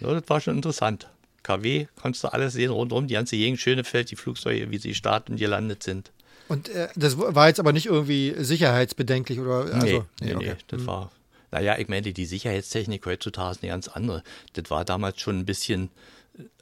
[0.00, 1.08] Ja, das war schon interessant.
[1.42, 5.32] KW, konntest du alles sehen rundherum, die ganze Gegend, Schönefeld, die Flugzeuge, wie sie starten
[5.32, 6.10] und gelandet sind.
[6.48, 10.48] Und äh, das war jetzt aber nicht irgendwie sicherheitsbedenklich oder also, nee, nee, okay.
[10.50, 11.10] nee, das war.
[11.50, 14.22] Naja, ich meine, die Sicherheitstechnik heutzutage ist eine ganz andere.
[14.54, 15.90] Das war damals schon ein bisschen,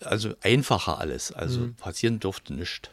[0.01, 1.32] also einfacher alles.
[1.32, 2.91] Also passieren durfte nichts.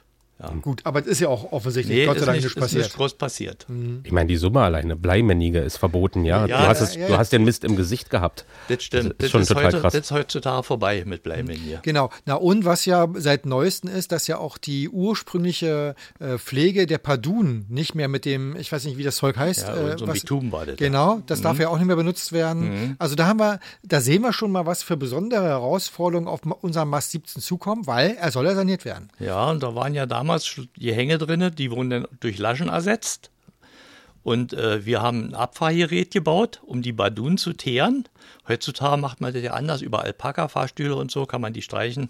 [0.62, 2.84] Gut, aber es ist ja auch offensichtlich Nee, Gott sei ist Dank nicht, ist passiert.
[2.84, 3.66] nicht groß passiert.
[4.04, 6.46] Ich meine, die Summe alleine, Bleimännige ist verboten, ja.
[6.46, 7.18] Ja, du, hast ja, es, ja, du ja.
[7.20, 8.46] hast den Mist im Gesicht gehabt.
[8.68, 9.16] Das stimmt.
[9.18, 9.94] Das ist schon total heute, krass.
[9.94, 11.80] Das ist heutzutage vorbei mit Bleimen hier.
[11.84, 12.10] Genau.
[12.26, 16.98] Na und was ja seit neuestem ist, dass ja auch die ursprüngliche äh, Pflege der
[16.98, 19.62] Padun nicht mehr mit dem, ich weiß nicht, wie das Zeug heißt.
[19.68, 20.78] Ja, äh, so ein Bitum war das.
[20.78, 21.44] Genau, das Mhm.
[21.44, 22.96] darf ja auch nicht mehr benutzt werden.
[23.00, 26.90] Also da haben wir, da sehen wir schon mal, was für besondere Herausforderungen auf unserem
[26.90, 29.10] Mast 17 zukommen, weil er soll ja saniert werden.
[29.20, 30.31] Ja, und da waren ja damals
[30.76, 33.30] Die Hänge drin, die wurden dann durch Laschen ersetzt.
[34.24, 38.08] Und äh, wir haben ein Abfahrgerät gebaut, um die Badun zu teeren.
[38.48, 42.10] Heutzutage macht man das ja anders, über Alpaka-Fahrstühle und so kann man die streichen.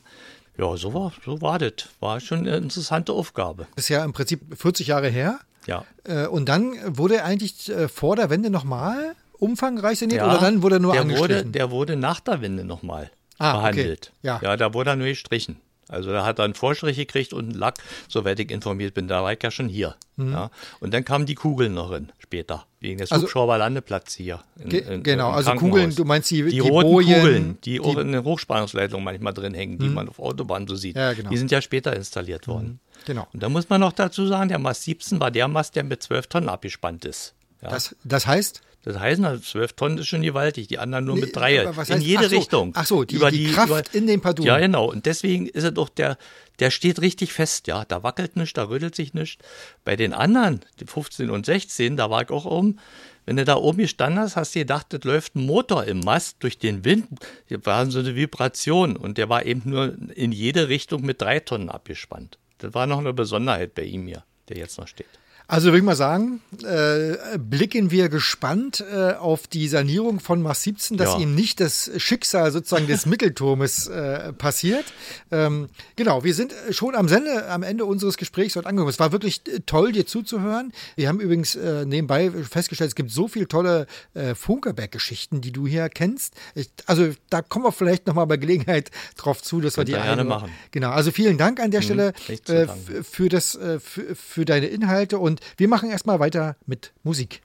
[0.57, 1.87] Ja, so war, so war das.
[2.01, 3.67] War schon eine interessante Aufgabe.
[3.75, 5.39] Das ist ja im Prinzip 40 Jahre her.
[5.67, 5.85] Ja.
[6.03, 10.39] Äh, und dann wurde er eigentlich äh, vor der Wende nochmal umfangreich saniert ja oder
[10.39, 11.51] dann wurde er nur der wurde, angestrichen?
[11.53, 13.09] der wurde nach der Wende nochmal
[13.39, 13.71] Ah, okay.
[13.71, 14.11] behandelt.
[14.21, 14.39] Ja.
[14.43, 15.57] ja, da wurde er nur gestrichen.
[15.91, 17.75] Also da hat er einen Vorstrich gekriegt und einen Lack,
[18.07, 19.07] soweit ich informiert bin.
[19.07, 19.95] Da war ich ja schon hier.
[20.17, 20.49] Ja.
[20.79, 22.65] Und dann kamen die Kugeln noch hin, später.
[22.79, 23.13] Wegen des Mhm.
[23.15, 24.39] Also- Hubschrauberlandeplatz hier.
[24.59, 25.51] in- in- genau, also.
[25.53, 28.01] Kugeln, du meinst die, Die, die roten Bojen, Kugeln, die, auch die- Mhm.
[28.01, 30.95] in den Hochspannungsleitungen manchmal drin hängen, die man auf Autobahnen so sieht.
[30.95, 31.29] Ja, genau.
[31.29, 32.79] Die sind ja später installiert worden.
[33.05, 33.27] Genau.
[33.33, 36.03] Und da muss man noch dazu sagen, der Mast 17 war der Mast, der mit
[36.03, 37.33] 12 Tonnen abgespannt ist.
[37.63, 37.69] Ja.
[37.69, 41.35] Das, das heißt, Das heißt, also 12 Tonnen ist schon gewaltig, die anderen nur mit
[41.35, 41.57] drei.
[41.63, 42.71] In heißt- jede ach so, Richtung.
[42.75, 44.45] ach so, die- die Kraft in den Padun.
[44.45, 44.85] Ja, genau.
[44.89, 46.17] Und deswegen ist er doch der,
[46.59, 47.85] der steht richtig fest, ja.
[47.85, 49.43] Da wackelt nichts, da rüttelt sich nichts.
[49.83, 52.79] Bei den anderen, die 15 und 16, da war ich auch oben.
[53.27, 56.37] Wenn du da oben gestanden hast, hast du gedacht, das läuft ein Motor im Mast
[56.39, 57.05] durch den Wind.
[57.49, 61.39] Das war so eine Vibration und der war eben nur in jede Richtung mit drei
[61.39, 62.39] Tonnen abgespannt.
[62.57, 65.05] Das war noch eine Besonderheit bei ihm hier, der jetzt noch steht.
[65.51, 70.63] Also würde ich mal sagen, äh, blicken wir gespannt äh, auf die Sanierung von Mars
[70.63, 71.19] 17, dass Ja.
[71.19, 74.85] ihm nicht das Schicksal sozusagen des Mittelturmes äh, passiert.
[75.29, 78.89] Ähm, genau, wir sind schon am, Sende, am Ende unseres Gesprächs dort angekommen.
[78.91, 80.71] Es war wirklich äh, toll, dir zuzuhören.
[80.95, 85.67] Wir haben übrigens äh, nebenbei festgestellt, es gibt so viele tolle äh, Funkerberg-Geschichten, die du
[85.67, 86.33] hier kennst.
[86.55, 89.91] Ich, also da kommen wir vielleicht nochmal bei Gelegenheit drauf zu, dass wir Könnt die
[89.91, 90.47] ihr gerne eine- machen.
[90.49, 90.53] Mhm.
[90.71, 92.13] Genau, also vielen Dank an der Stelle
[92.45, 92.67] zu äh,
[93.03, 97.41] für, das, äh, für, für deine Inhalte und wir machen erstmal weiter mit Musik.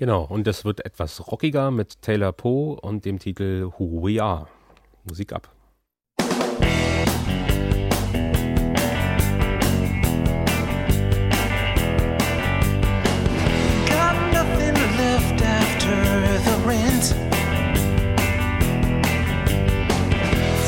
[0.00, 4.48] Genau, und das wird etwas rockiger mit Taylor Poe und dem Titel Who We Are.
[5.04, 5.50] Musik ab.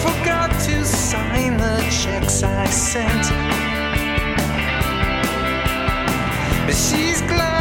[0.02, 3.51] Forgot to sign the checks I sent.
[6.74, 7.51] She's glad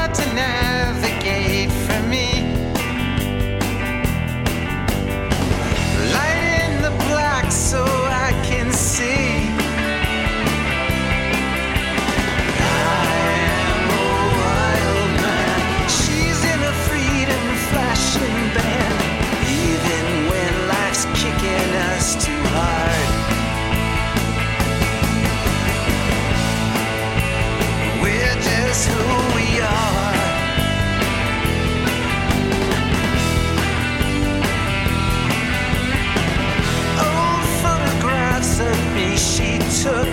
[39.82, 40.06] took.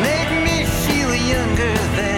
[0.00, 2.17] Made me feel younger than.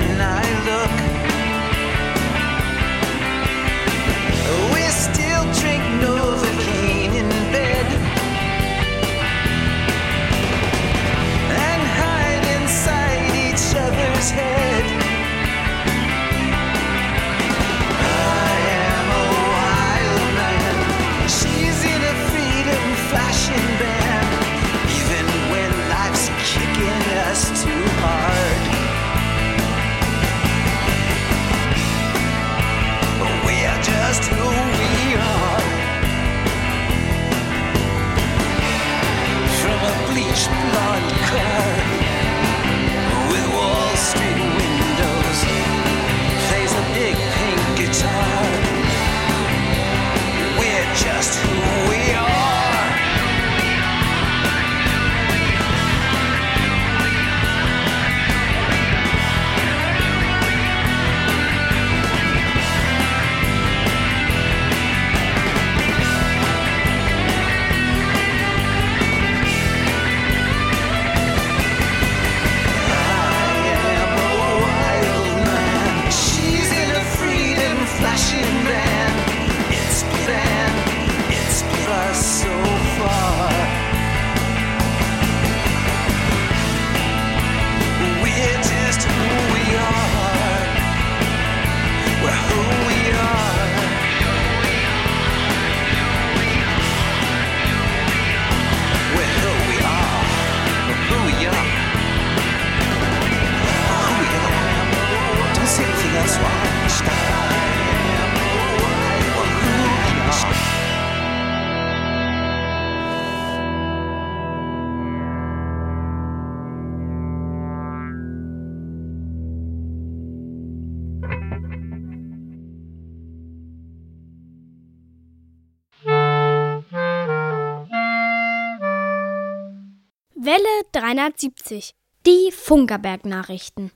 [131.10, 131.90] 370.
[132.24, 133.90] Die Funkerberg-Nachrichten.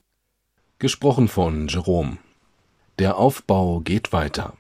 [0.81, 2.19] Gesprochen von Jerome.
[2.99, 4.55] Der Aufbau geht weiter.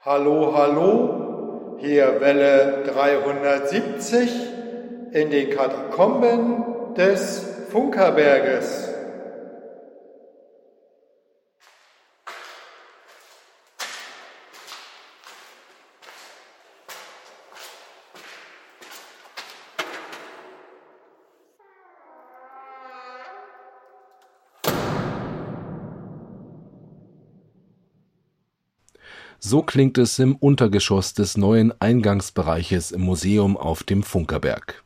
[0.00, 4.30] Hallo, hallo, hier Welle 370
[5.12, 6.64] in den Katakomben
[6.96, 8.95] des Funkerberges.
[29.48, 34.82] So klingt es im Untergeschoss des neuen Eingangsbereiches im Museum auf dem Funkerberg.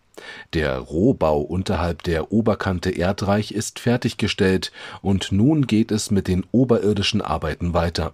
[0.53, 7.23] Der Rohbau unterhalb der Oberkante Erdreich ist fertiggestellt und nun geht es mit den oberirdischen
[7.23, 8.13] Arbeiten weiter.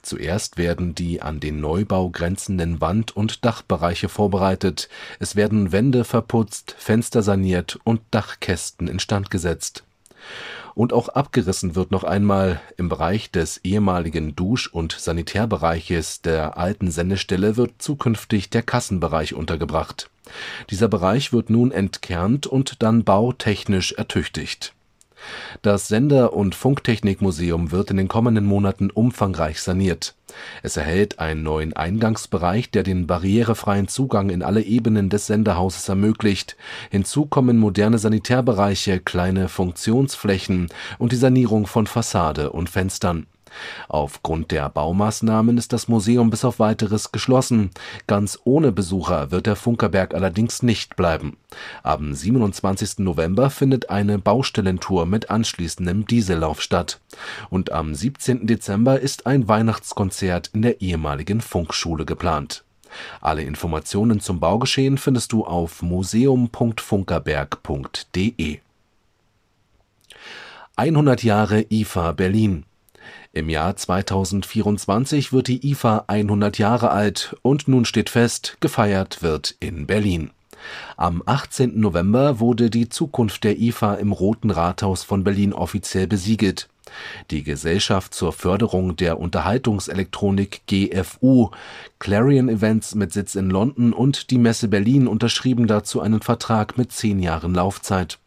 [0.00, 4.88] Zuerst werden die an den Neubau grenzenden Wand- und Dachbereiche vorbereitet.
[5.18, 9.84] Es werden Wände verputzt, Fenster saniert und Dachkästen instand gesetzt.
[10.74, 12.60] Und auch abgerissen wird noch einmal.
[12.76, 20.10] Im Bereich des ehemaligen Dusch- und Sanitärbereiches der alten Sendestelle wird zukünftig der Kassenbereich untergebracht.
[20.70, 24.73] Dieser Bereich wird nun entkernt und dann bautechnisch ertüchtigt.
[25.62, 30.14] Das Sender- und Funktechnikmuseum wird in den kommenden Monaten umfangreich saniert.
[30.62, 36.56] Es erhält einen neuen Eingangsbereich, der den barrierefreien Zugang in alle Ebenen des Senderhauses ermöglicht.
[36.90, 40.68] Hinzu kommen moderne Sanitärbereiche, kleine Funktionsflächen
[40.98, 43.26] und die Sanierung von Fassade und Fenstern.
[43.88, 47.70] Aufgrund der Baumaßnahmen ist das Museum bis auf weiteres geschlossen.
[48.06, 51.36] Ganz ohne Besucher wird der Funkerberg allerdings nicht bleiben.
[51.82, 52.98] Am 27.
[52.98, 57.00] November findet eine Baustellentour mit anschließendem Diesellauf statt.
[57.50, 58.46] Und am 17.
[58.46, 62.64] Dezember ist ein Weihnachtskonzert in der ehemaligen Funkschule geplant.
[63.20, 68.58] Alle Informationen zum Baugeschehen findest du auf museum.funkerberg.de.
[70.76, 72.64] 100 Jahre IFA Berlin.
[73.32, 79.54] Im Jahr 2024 wird die IFA 100 Jahre alt und nun steht fest, gefeiert wird
[79.60, 80.30] in Berlin.
[80.96, 81.78] Am 18.
[81.78, 86.68] November wurde die Zukunft der IFA im Roten Rathaus von Berlin offiziell besiegelt.
[87.30, 91.50] Die Gesellschaft zur Förderung der Unterhaltungselektronik GFU,
[91.98, 96.92] Clarion Events mit Sitz in London und die Messe Berlin unterschrieben dazu einen Vertrag mit
[96.92, 98.18] zehn Jahren Laufzeit.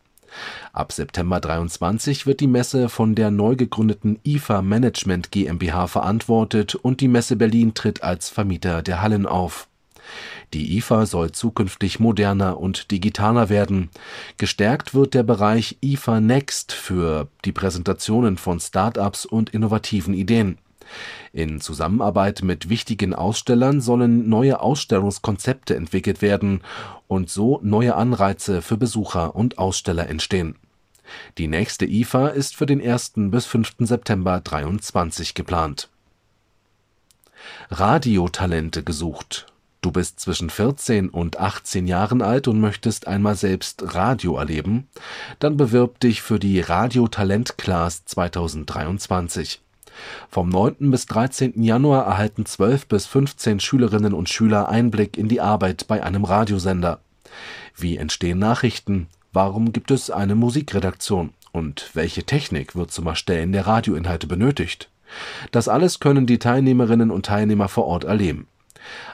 [0.74, 7.02] Ab September 23 wird die Messe von der neu gegründeten IFA Management GmbH verantwortet und
[7.02, 9.68] die Messe Berlin tritt als Vermieter der Hallen auf.
[10.54, 13.90] Die IFA soll zukünftig moderner und digitaler werden.
[14.38, 20.58] Gestärkt wird der Bereich IFA Next für die Präsentationen von Start-ups und innovativen Ideen.
[21.34, 26.62] In Zusammenarbeit mit wichtigen Ausstellern sollen neue Ausstellungskonzepte entwickelt werden
[27.08, 30.56] und so neue Anreize für Besucher und Aussteller entstehen.
[31.38, 33.14] Die nächste IFA ist für den 1.
[33.16, 33.76] bis 5.
[33.80, 35.90] September 23 geplant.
[37.70, 39.48] Radiotalente gesucht.
[39.82, 44.88] Du bist zwischen 14 und 18 Jahren alt und möchtest einmal selbst Radio erleben?
[45.40, 49.62] Dann bewirb dich für die Radiotalent Class 2023.
[50.30, 50.92] Vom 9.
[50.92, 51.62] bis 13.
[51.64, 57.00] Januar erhalten 12 bis 15 Schülerinnen und Schüler Einblick in die Arbeit bei einem Radiosender.
[57.76, 59.08] Wie entstehen Nachrichten?
[59.34, 61.32] Warum gibt es eine Musikredaktion?
[61.52, 64.90] Und welche Technik wird zum Erstellen der Radioinhalte benötigt?
[65.52, 68.48] Das alles können die Teilnehmerinnen und Teilnehmer vor Ort erleben.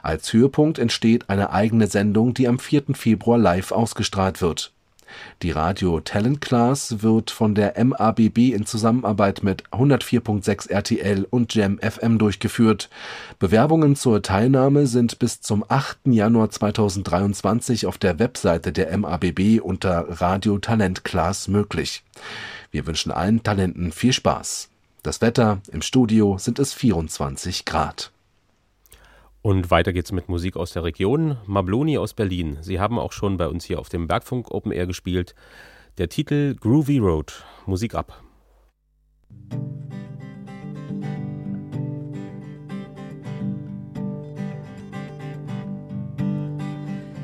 [0.02, 2.94] Als Höhepunkt entsteht eine eigene Sendung, die am 4.
[2.94, 4.73] Februar live ausgestrahlt wird.
[5.42, 11.78] Die Radio Talent Class wird von der MABB in Zusammenarbeit mit 104.6 RTL und Jam
[11.78, 12.88] FM durchgeführt.
[13.38, 15.98] Bewerbungen zur Teilnahme sind bis zum 8.
[16.06, 22.02] Januar 2023 auf der Webseite der MABB unter Radio Talent Class möglich.
[22.70, 24.68] Wir wünschen allen Talenten viel Spaß.
[25.02, 28.10] Das Wetter im Studio sind es 24 Grad.
[29.44, 31.36] Und weiter geht's mit Musik aus der Region.
[31.44, 32.56] Mabloni aus Berlin.
[32.62, 35.34] Sie haben auch schon bei uns hier auf dem Bergfunk Open Air gespielt.
[35.98, 37.44] Der Titel Groovy Road.
[37.66, 38.22] Musik ab.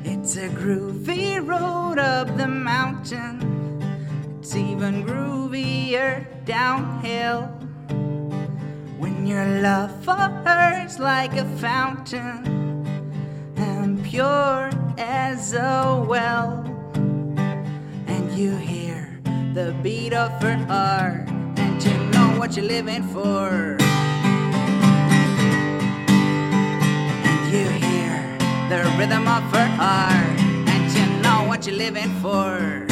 [0.03, 3.81] It's a groovy road up the mountain.
[4.39, 7.60] It's even groovier downhill.
[9.01, 12.85] When your love her's like a fountain
[13.57, 16.63] and pure as a well.
[18.05, 19.19] And you hear
[19.55, 21.27] the beat of her heart,
[21.57, 23.49] and you know what you're living for.
[27.27, 28.37] And you hear
[28.69, 30.39] the rhythm of her heart,
[30.73, 32.90] and you know what you're living for.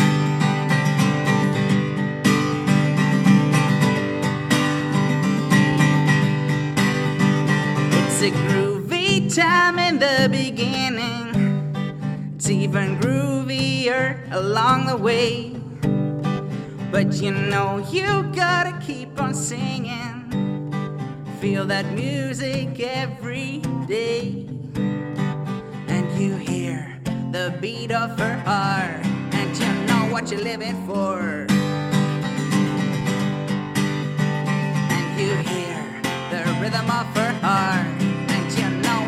[8.21, 11.71] It's a groovy time in the beginning.
[12.35, 15.55] It's even groovier along the way.
[16.91, 20.27] But you know you gotta keep on singing.
[21.39, 24.49] Feel that music every day.
[25.87, 26.99] And you hear
[27.31, 28.99] the beat of her heart.
[29.31, 31.47] And you know what you're living for.
[34.91, 36.01] And you hear
[36.31, 37.98] the rhythm of her heart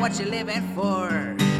[0.02, 1.51] what you're living for.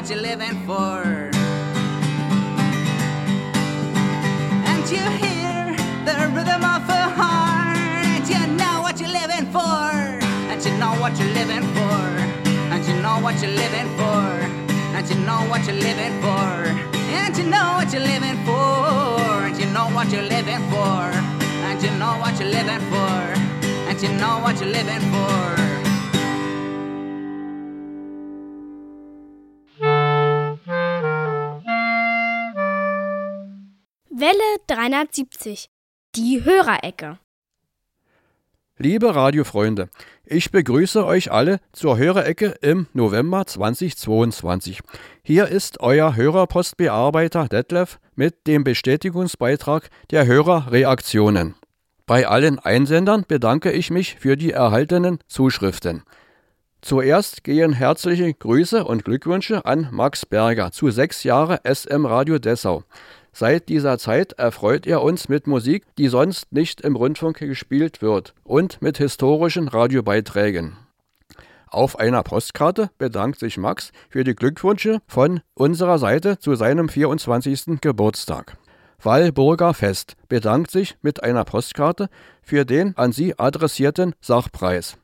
[0.00, 1.02] What you're living for.
[4.64, 5.76] And you hear
[6.06, 9.60] the rhythm of her heart, and you know what you're living for.
[10.48, 12.00] And you know what you're living for.
[12.72, 14.24] And you know what you're living for.
[14.96, 16.64] And you know what you're living for.
[17.12, 18.72] And you know what you're living for.
[19.44, 21.12] And you know what you're living for.
[21.68, 23.20] And you know what you're living for.
[23.90, 25.69] And you know what you're living for.
[34.70, 35.68] 370.
[36.14, 37.18] Die Hörerecke.
[38.78, 39.90] Liebe Radiofreunde,
[40.24, 44.78] ich begrüße euch alle zur Hörerecke im November 2022.
[45.24, 51.56] Hier ist euer Hörerpostbearbeiter Detlef mit dem Bestätigungsbeitrag der Hörerreaktionen.
[52.06, 56.04] Bei allen Einsendern bedanke ich mich für die erhaltenen Zuschriften.
[56.80, 62.84] Zuerst gehen herzliche Grüße und Glückwünsche an Max Berger zu sechs Jahre SM Radio Dessau.
[63.32, 68.34] Seit dieser Zeit erfreut er uns mit Musik, die sonst nicht im Rundfunk gespielt wird,
[68.44, 70.76] und mit historischen Radiobeiträgen.
[71.68, 77.80] Auf einer Postkarte bedankt sich Max für die Glückwünsche von unserer Seite zu seinem 24.
[77.80, 78.56] Geburtstag.
[79.02, 82.08] Wallburger Fest bedankt sich mit einer Postkarte
[82.42, 84.98] für den an sie adressierten Sachpreis.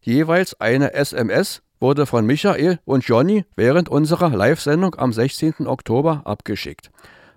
[0.00, 5.66] Jeweils eine SMS wurde von Michael und Johnny während unserer Live-Sendung am 16.
[5.66, 6.90] Oktober abgeschickt.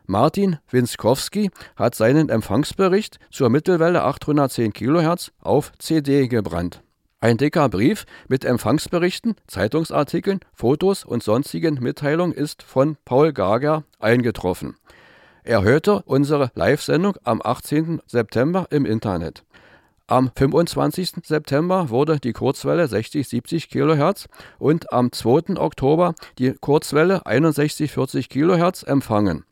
[0.05, 6.81] Martin Winskowski hat seinen Empfangsbericht zur Mittelwelle 810 kHz auf CD gebrannt.
[7.21, 14.75] Ein dicker Brief mit Empfangsberichten, Zeitungsartikeln, Fotos und sonstigen Mitteilungen ist von Paul Gager eingetroffen.
[15.45, 18.01] Er hörte unsere Live-Sendung am 18.
[18.07, 19.45] September im Internet.
[20.07, 21.13] Am 25.
[21.23, 24.27] September wurde die Kurzwelle 60-70 kHz
[24.59, 25.57] und am 2.
[25.57, 29.45] Oktober die Kurzwelle 61-40 kHz empfangen.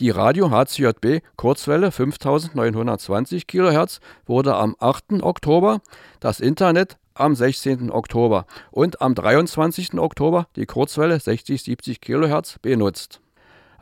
[0.00, 5.22] Die Radio HCJB Kurzwelle 5920 kHz wurde am 8.
[5.22, 5.80] Oktober,
[6.20, 7.90] das Internet am 16.
[7.90, 9.94] Oktober und am 23.
[9.94, 13.20] Oktober die Kurzwelle 60-70 kHz benutzt.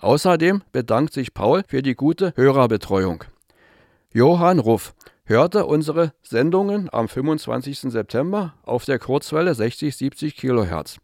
[0.01, 3.25] Außerdem bedankt sich Paul für die gute Hörerbetreuung.
[4.13, 4.95] Johann Ruff
[5.25, 7.93] hörte unsere Sendungen am 25.
[7.93, 10.99] September auf der Kurzwelle 60-70 kHz.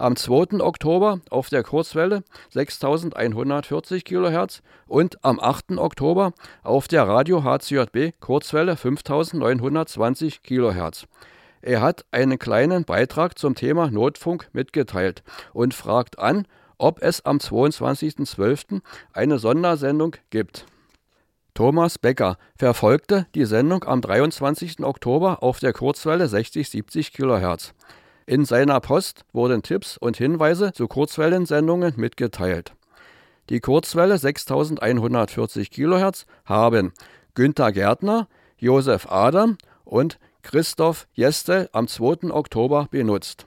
[0.00, 0.62] Am 2.
[0.62, 2.24] Oktober auf der Kurzwelle
[2.54, 5.72] 6140 kHz und am 8.
[5.72, 6.32] Oktober
[6.62, 11.06] auf der Radio HCJB Kurzwelle 5920 kHz.
[11.60, 15.22] Er hat einen kleinen Beitrag zum Thema Notfunk mitgeteilt
[15.52, 16.46] und fragt an,
[16.78, 18.80] ob es am 22.12.
[19.12, 20.64] eine Sondersendung gibt.
[21.52, 24.82] Thomas Becker verfolgte die Sendung am 23.
[24.82, 27.74] Oktober auf der Kurzwelle 60-70 kHz.
[28.26, 32.74] In seiner Post wurden Tipps und Hinweise zu Kurzwellensendungen mitgeteilt.
[33.48, 36.92] Die Kurzwelle 6140 kHz haben
[37.34, 42.30] Günter Gärtner, Josef Adam und Christoph Jestel am 2.
[42.30, 43.46] Oktober benutzt.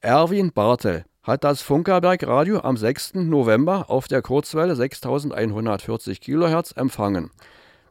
[0.00, 3.14] Erwin Bartel hat das Funkerberg Radio am 6.
[3.14, 7.30] November auf der Kurzwelle 6140 kHz empfangen.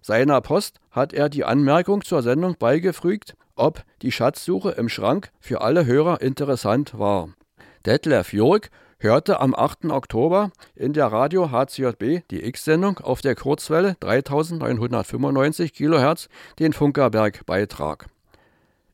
[0.08, 5.60] Seiner Post hat er die Anmerkung zur Sendung beigefügt, ob die Schatzsuche im Schrank für
[5.60, 7.28] alle Hörer interessant war.
[7.86, 9.88] Detlef Jörg hörte am 8.
[9.88, 18.05] Oktober in der Radio HCJB die X-Sendung auf der Kurzwelle 3995 kHz den Funkerberg-Beitrag.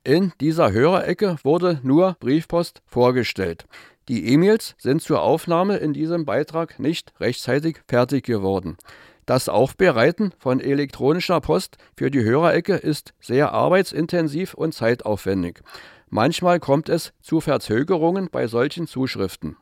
[0.03, 3.68] In dieser Hörerecke wurde nur Briefpost vorgestellt.
[4.09, 8.78] Die E-Mails sind zur Aufnahme in diesem Beitrag nicht rechtzeitig fertig geworden.
[9.26, 15.61] Das Aufbereiten von elektronischer Post für die Hörerecke ist sehr arbeitsintensiv und zeitaufwendig.
[16.09, 19.57] Manchmal kommt es zu Verzögerungen bei solchen Zuschriften.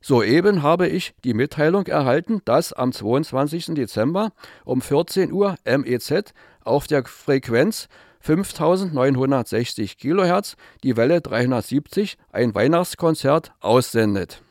[0.00, 3.74] Soeben habe ich die Mitteilung erhalten, dass am 22.
[3.74, 4.30] Dezember
[4.64, 6.32] um 14 Uhr MEZ
[6.62, 7.88] auf der Frequenz
[8.20, 14.42] 5960 kHz die Welle 370 ein Weihnachtskonzert aussendet.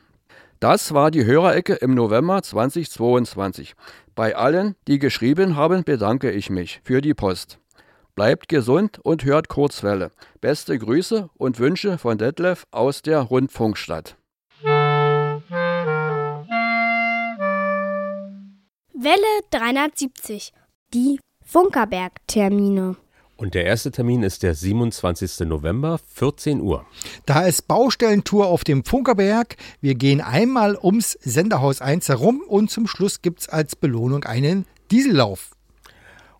[0.59, 3.75] Das war die Hörerecke im November 2022.
[4.15, 7.59] Bei allen, die geschrieben haben, bedanke ich mich für die Post.
[8.15, 10.13] Bleibt gesund und hört Kurzwelle.
[10.39, 14.15] Beste Grüße und Wünsche von Detlef aus der Rundfunkstadt.
[18.93, 20.53] Welle 370.
[20.93, 22.95] Die Funkerberg-Termine.
[23.37, 25.41] Und der erste Termin ist der 27.
[25.47, 26.85] November, 14 Uhr.
[27.25, 29.57] Da ist Baustellentour auf dem Funkerberg.
[29.81, 35.51] Wir gehen einmal ums Senderhaus 1 herum und zum Schluss gibt's als Belohnung einen Diesellauf.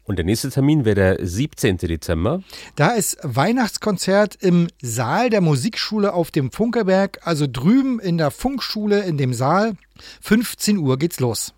[0.06, 1.78] Und der nächste Termin wäre der 17.
[1.78, 2.44] Dezember.
[2.76, 9.04] Da ist Weihnachtskonzert im Saal der Musikschule auf dem Funkerberg, also drüben in der Funkschule
[9.04, 9.76] in dem Saal.
[10.22, 11.54] 15 Uhr geht's los.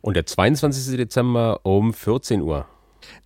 [0.00, 0.96] Und der 22.
[0.96, 2.66] Dezember um 14 Uhr.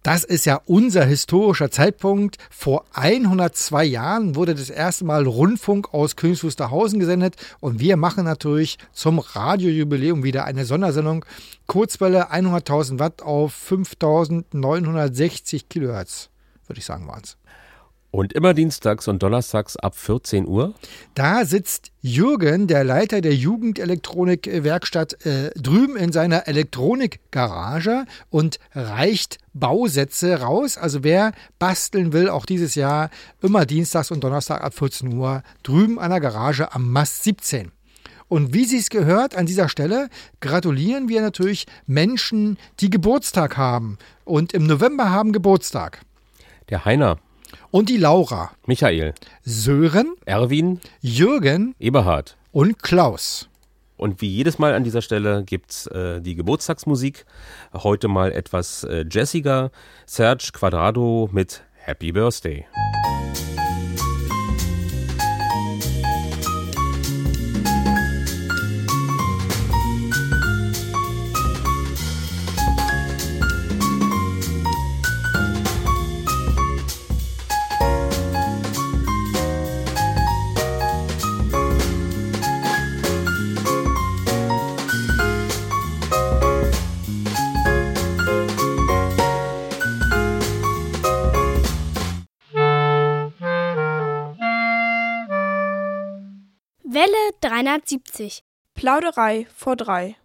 [0.03, 2.37] Das ist ja unser historischer Zeitpunkt.
[2.51, 8.24] Vor 102 Jahren wurde das erste Mal Rundfunk aus Königs Wusterhausen gesendet und wir machen
[8.24, 11.24] natürlich zum Radiojubiläum wieder eine Sondersendung.
[11.66, 16.31] Kurzwelle 100.000 Watt auf 5.960 Kilohertz,
[16.66, 17.37] würde ich sagen, waren es.
[18.11, 20.75] Und immer dienstags und donnerstags ab 14 Uhr.
[21.15, 30.41] Da sitzt Jürgen, der Leiter der Jugendelektronik-Werkstatt, äh, drüben in seiner Elektronikgarage und reicht Bausätze
[30.41, 30.79] raus.
[30.79, 33.11] Also wer basteln will, auch dieses Jahr
[33.43, 37.73] immer dienstags und donnerstag ab 14 Uhr drüben an der Garage am Mast 17.
[38.29, 40.09] Und wie Sie es gehört, an dieser Stelle
[40.41, 46.01] gratulieren wir natürlich Menschen, die Geburtstag haben und im November haben Geburtstag.
[46.69, 47.19] Der Heiner,
[47.71, 52.37] Und die Laura, Michael, Sören, Erwin, Jürgen Eberhard.
[52.53, 53.49] und Klaus.
[53.97, 57.25] Und wie jedes Mal an dieser Stelle gibt's äh, die Geburtstagsmusik.
[57.73, 59.71] Heute mal etwas äh, jazziger.
[60.05, 62.67] Serge Quadrado mit Happy Birthday.
[96.97, 98.40] Welle 370.
[98.72, 100.16] Plauderei vor drei.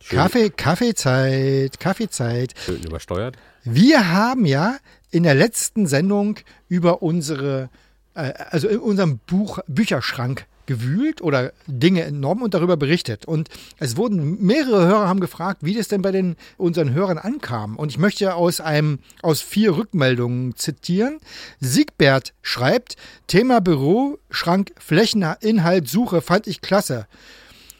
[0.00, 2.54] Schön, Kaffee, Kaffeezeit, Kaffeezeit.
[2.58, 3.36] schön übersteuert.
[3.62, 4.76] Wir haben ja
[5.12, 7.70] in der letzten Sendung über unsere,
[8.14, 13.26] äh, also in unserem Buch, Bücherschrank gewühlt oder Dinge entnommen und darüber berichtet.
[13.26, 13.48] Und
[13.80, 17.74] es wurden mehrere Hörer haben gefragt, wie das denn bei den unseren Hörern ankam.
[17.74, 21.18] Und ich möchte aus einem aus vier Rückmeldungen zitieren.
[21.58, 22.94] Siegbert schreibt:
[23.26, 27.08] Thema Büroschrank Flächeninhalt Suche fand ich klasse.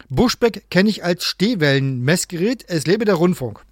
[0.08, 2.64] Buschbeck kenne ich als Stehwellenmessgerät.
[2.66, 3.64] Es lebe der Rundfunk.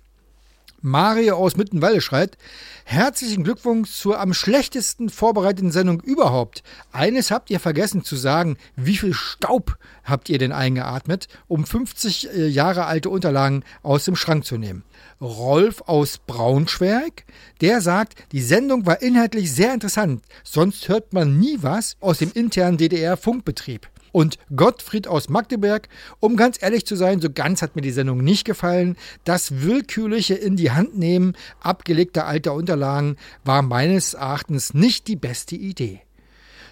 [0.80, 2.38] Mario aus Mittenwalde schreibt,
[2.84, 6.62] herzlichen Glückwunsch zur am schlechtesten vorbereiteten Sendung überhaupt.
[6.92, 12.30] Eines habt ihr vergessen zu sagen, wie viel Staub habt ihr denn eingeatmet, um 50
[12.30, 14.84] äh, Jahre alte Unterlagen aus dem Schrank zu nehmen.
[15.20, 17.24] Rolf aus Braunschweig,
[17.60, 22.30] der sagt, die Sendung war inhaltlich sehr interessant, sonst hört man nie was aus dem
[22.32, 23.88] internen DDR-Funkbetrieb.
[24.12, 25.88] Und Gottfried aus Magdeburg,
[26.20, 28.96] um ganz ehrlich zu sein, so ganz hat mir die Sendung nicht gefallen.
[29.24, 35.56] Das willkürliche in die Hand nehmen abgelegter alter Unterlagen war meines Erachtens nicht die beste
[35.56, 36.00] Idee.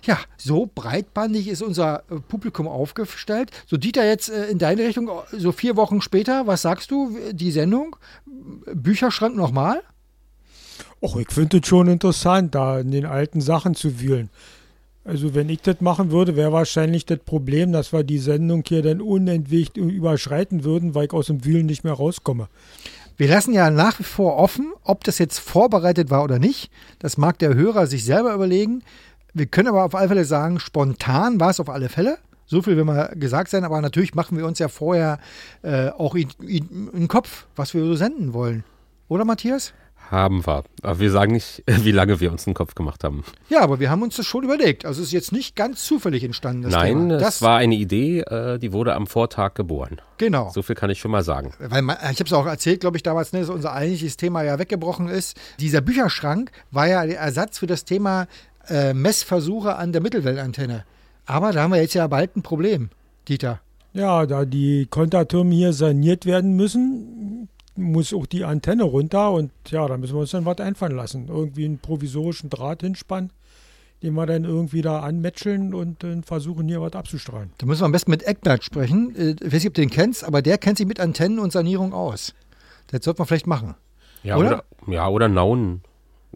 [0.02, 3.50] Ja, so breitbandig ist unser äh, Publikum aufgestellt.
[3.66, 7.16] So, Dieter, jetzt äh, in deine Richtung, äh, so vier Wochen später, was sagst du,
[7.32, 7.96] die Sendung?
[8.72, 9.82] Bücherschrank nochmal?
[11.02, 14.30] Och, ich finde es schon interessant, da in den alten Sachen zu wühlen.
[15.06, 18.82] Also wenn ich das machen würde, wäre wahrscheinlich das Problem, dass wir die Sendung hier
[18.82, 22.48] dann unentwegt überschreiten würden, weil ich aus dem Wühlen nicht mehr rauskomme.
[23.16, 26.70] Wir lassen ja nach wie vor offen, ob das jetzt vorbereitet war oder nicht.
[26.98, 28.82] Das mag der Hörer sich selber überlegen.
[29.32, 32.18] Wir können aber auf alle Fälle sagen, spontan war es auf alle Fälle.
[32.46, 35.20] So viel will mal gesagt sein, aber natürlich machen wir uns ja vorher
[35.62, 38.64] äh, auch in, in, den Kopf, was wir so senden wollen.
[39.08, 39.72] Oder Matthias?
[40.10, 40.64] Haben wir.
[40.82, 43.24] Aber wir sagen nicht, wie lange wir uns den Kopf gemacht haben.
[43.48, 44.84] Ja, aber wir haben uns das schon überlegt.
[44.84, 46.62] Also es ist jetzt nicht ganz zufällig entstanden.
[46.62, 47.18] Das Nein, Thema.
[47.18, 50.00] das war eine Idee, äh, die wurde am Vortag geboren.
[50.18, 50.50] Genau.
[50.50, 51.52] So viel kann ich schon mal sagen.
[51.58, 54.42] Weil man, ich habe es auch erzählt, glaube ich, damals, ne, dass unser eigentliches Thema
[54.42, 55.36] ja weggebrochen ist.
[55.60, 58.26] Dieser Bücherschrank war ja der Ersatz für das Thema
[58.68, 60.84] äh, Messversuche an der Mittelwellantenne.
[61.26, 62.90] Aber da haben wir jetzt ja bald ein Problem,
[63.28, 63.60] Dieter.
[63.92, 69.86] Ja, da die Kontertürme hier saniert werden müssen, muss auch die Antenne runter und ja,
[69.86, 71.28] da müssen wir uns dann was einfallen lassen.
[71.28, 73.30] Irgendwie einen provisorischen Draht hinspannen,
[74.02, 77.50] den wir dann irgendwie da anmetscheln und dann versuchen hier was abzustrahlen.
[77.58, 79.14] Da müssen wir am besten mit Eckbert sprechen.
[79.16, 81.52] Äh, Ich weiß nicht, ob du den kennst, aber der kennt sich mit Antennen und
[81.52, 82.34] Sanierung aus.
[82.88, 83.74] Das sollte man vielleicht machen.
[84.22, 84.64] Ja, Oder?
[84.86, 85.82] oder, ja, oder Nauen.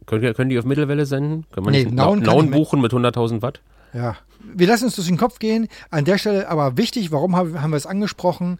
[0.06, 1.44] Können, die- können die auf Mittelwelle senden?
[1.52, 3.60] Können wir Nee, nicht Nauen Nauen, buchen mit 100.000 Watt?
[3.92, 4.16] Ja.
[4.54, 5.68] Wir lassen uns durch den Kopf gehen.
[5.90, 8.58] An der Stelle aber wichtig, warum haben haben wir es angesprochen?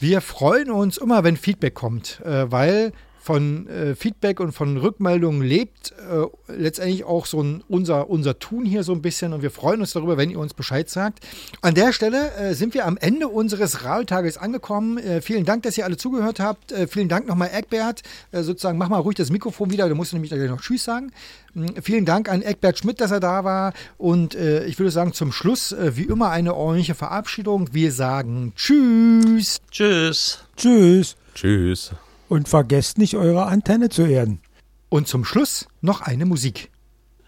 [0.00, 2.92] Wir freuen uns immer, wenn Feedback kommt, äh, weil
[3.24, 8.66] von äh, Feedback und von Rückmeldungen lebt äh, letztendlich auch so ein, unser, unser Tun
[8.66, 11.20] hier so ein bisschen und wir freuen uns darüber, wenn ihr uns Bescheid sagt.
[11.62, 14.98] An der Stelle äh, sind wir am Ende unseres Radiotages angekommen.
[14.98, 16.70] Äh, vielen Dank, dass ihr alle zugehört habt.
[16.70, 18.02] Äh, vielen Dank nochmal, Eckbert.
[18.30, 21.10] Äh, sozusagen, mach mal ruhig das Mikrofon wieder, du musst nämlich gleich noch Tschüss sagen.
[21.54, 23.72] Mm, Vielen Dank an Eckbert Schmidt, dass er da war.
[23.96, 27.70] Und äh, ich würde sagen, zum Schluss, äh, wie immer, eine ordentliche Verabschiedung.
[27.72, 29.62] Wir sagen Tschüss.
[29.70, 30.44] Tschüss.
[30.58, 31.16] Tschüss.
[31.34, 31.92] Tschüss.
[32.34, 34.40] Und vergesst nicht, eure Antenne zu erden.
[34.88, 36.72] Und zum Schluss noch eine Musik.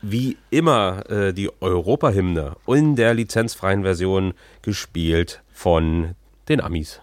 [0.02, 6.16] Wie immer äh, die Europahymne in der lizenzfreien Version gespielt von
[6.48, 7.00] den Amis.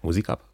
[0.00, 0.53] Musik ab.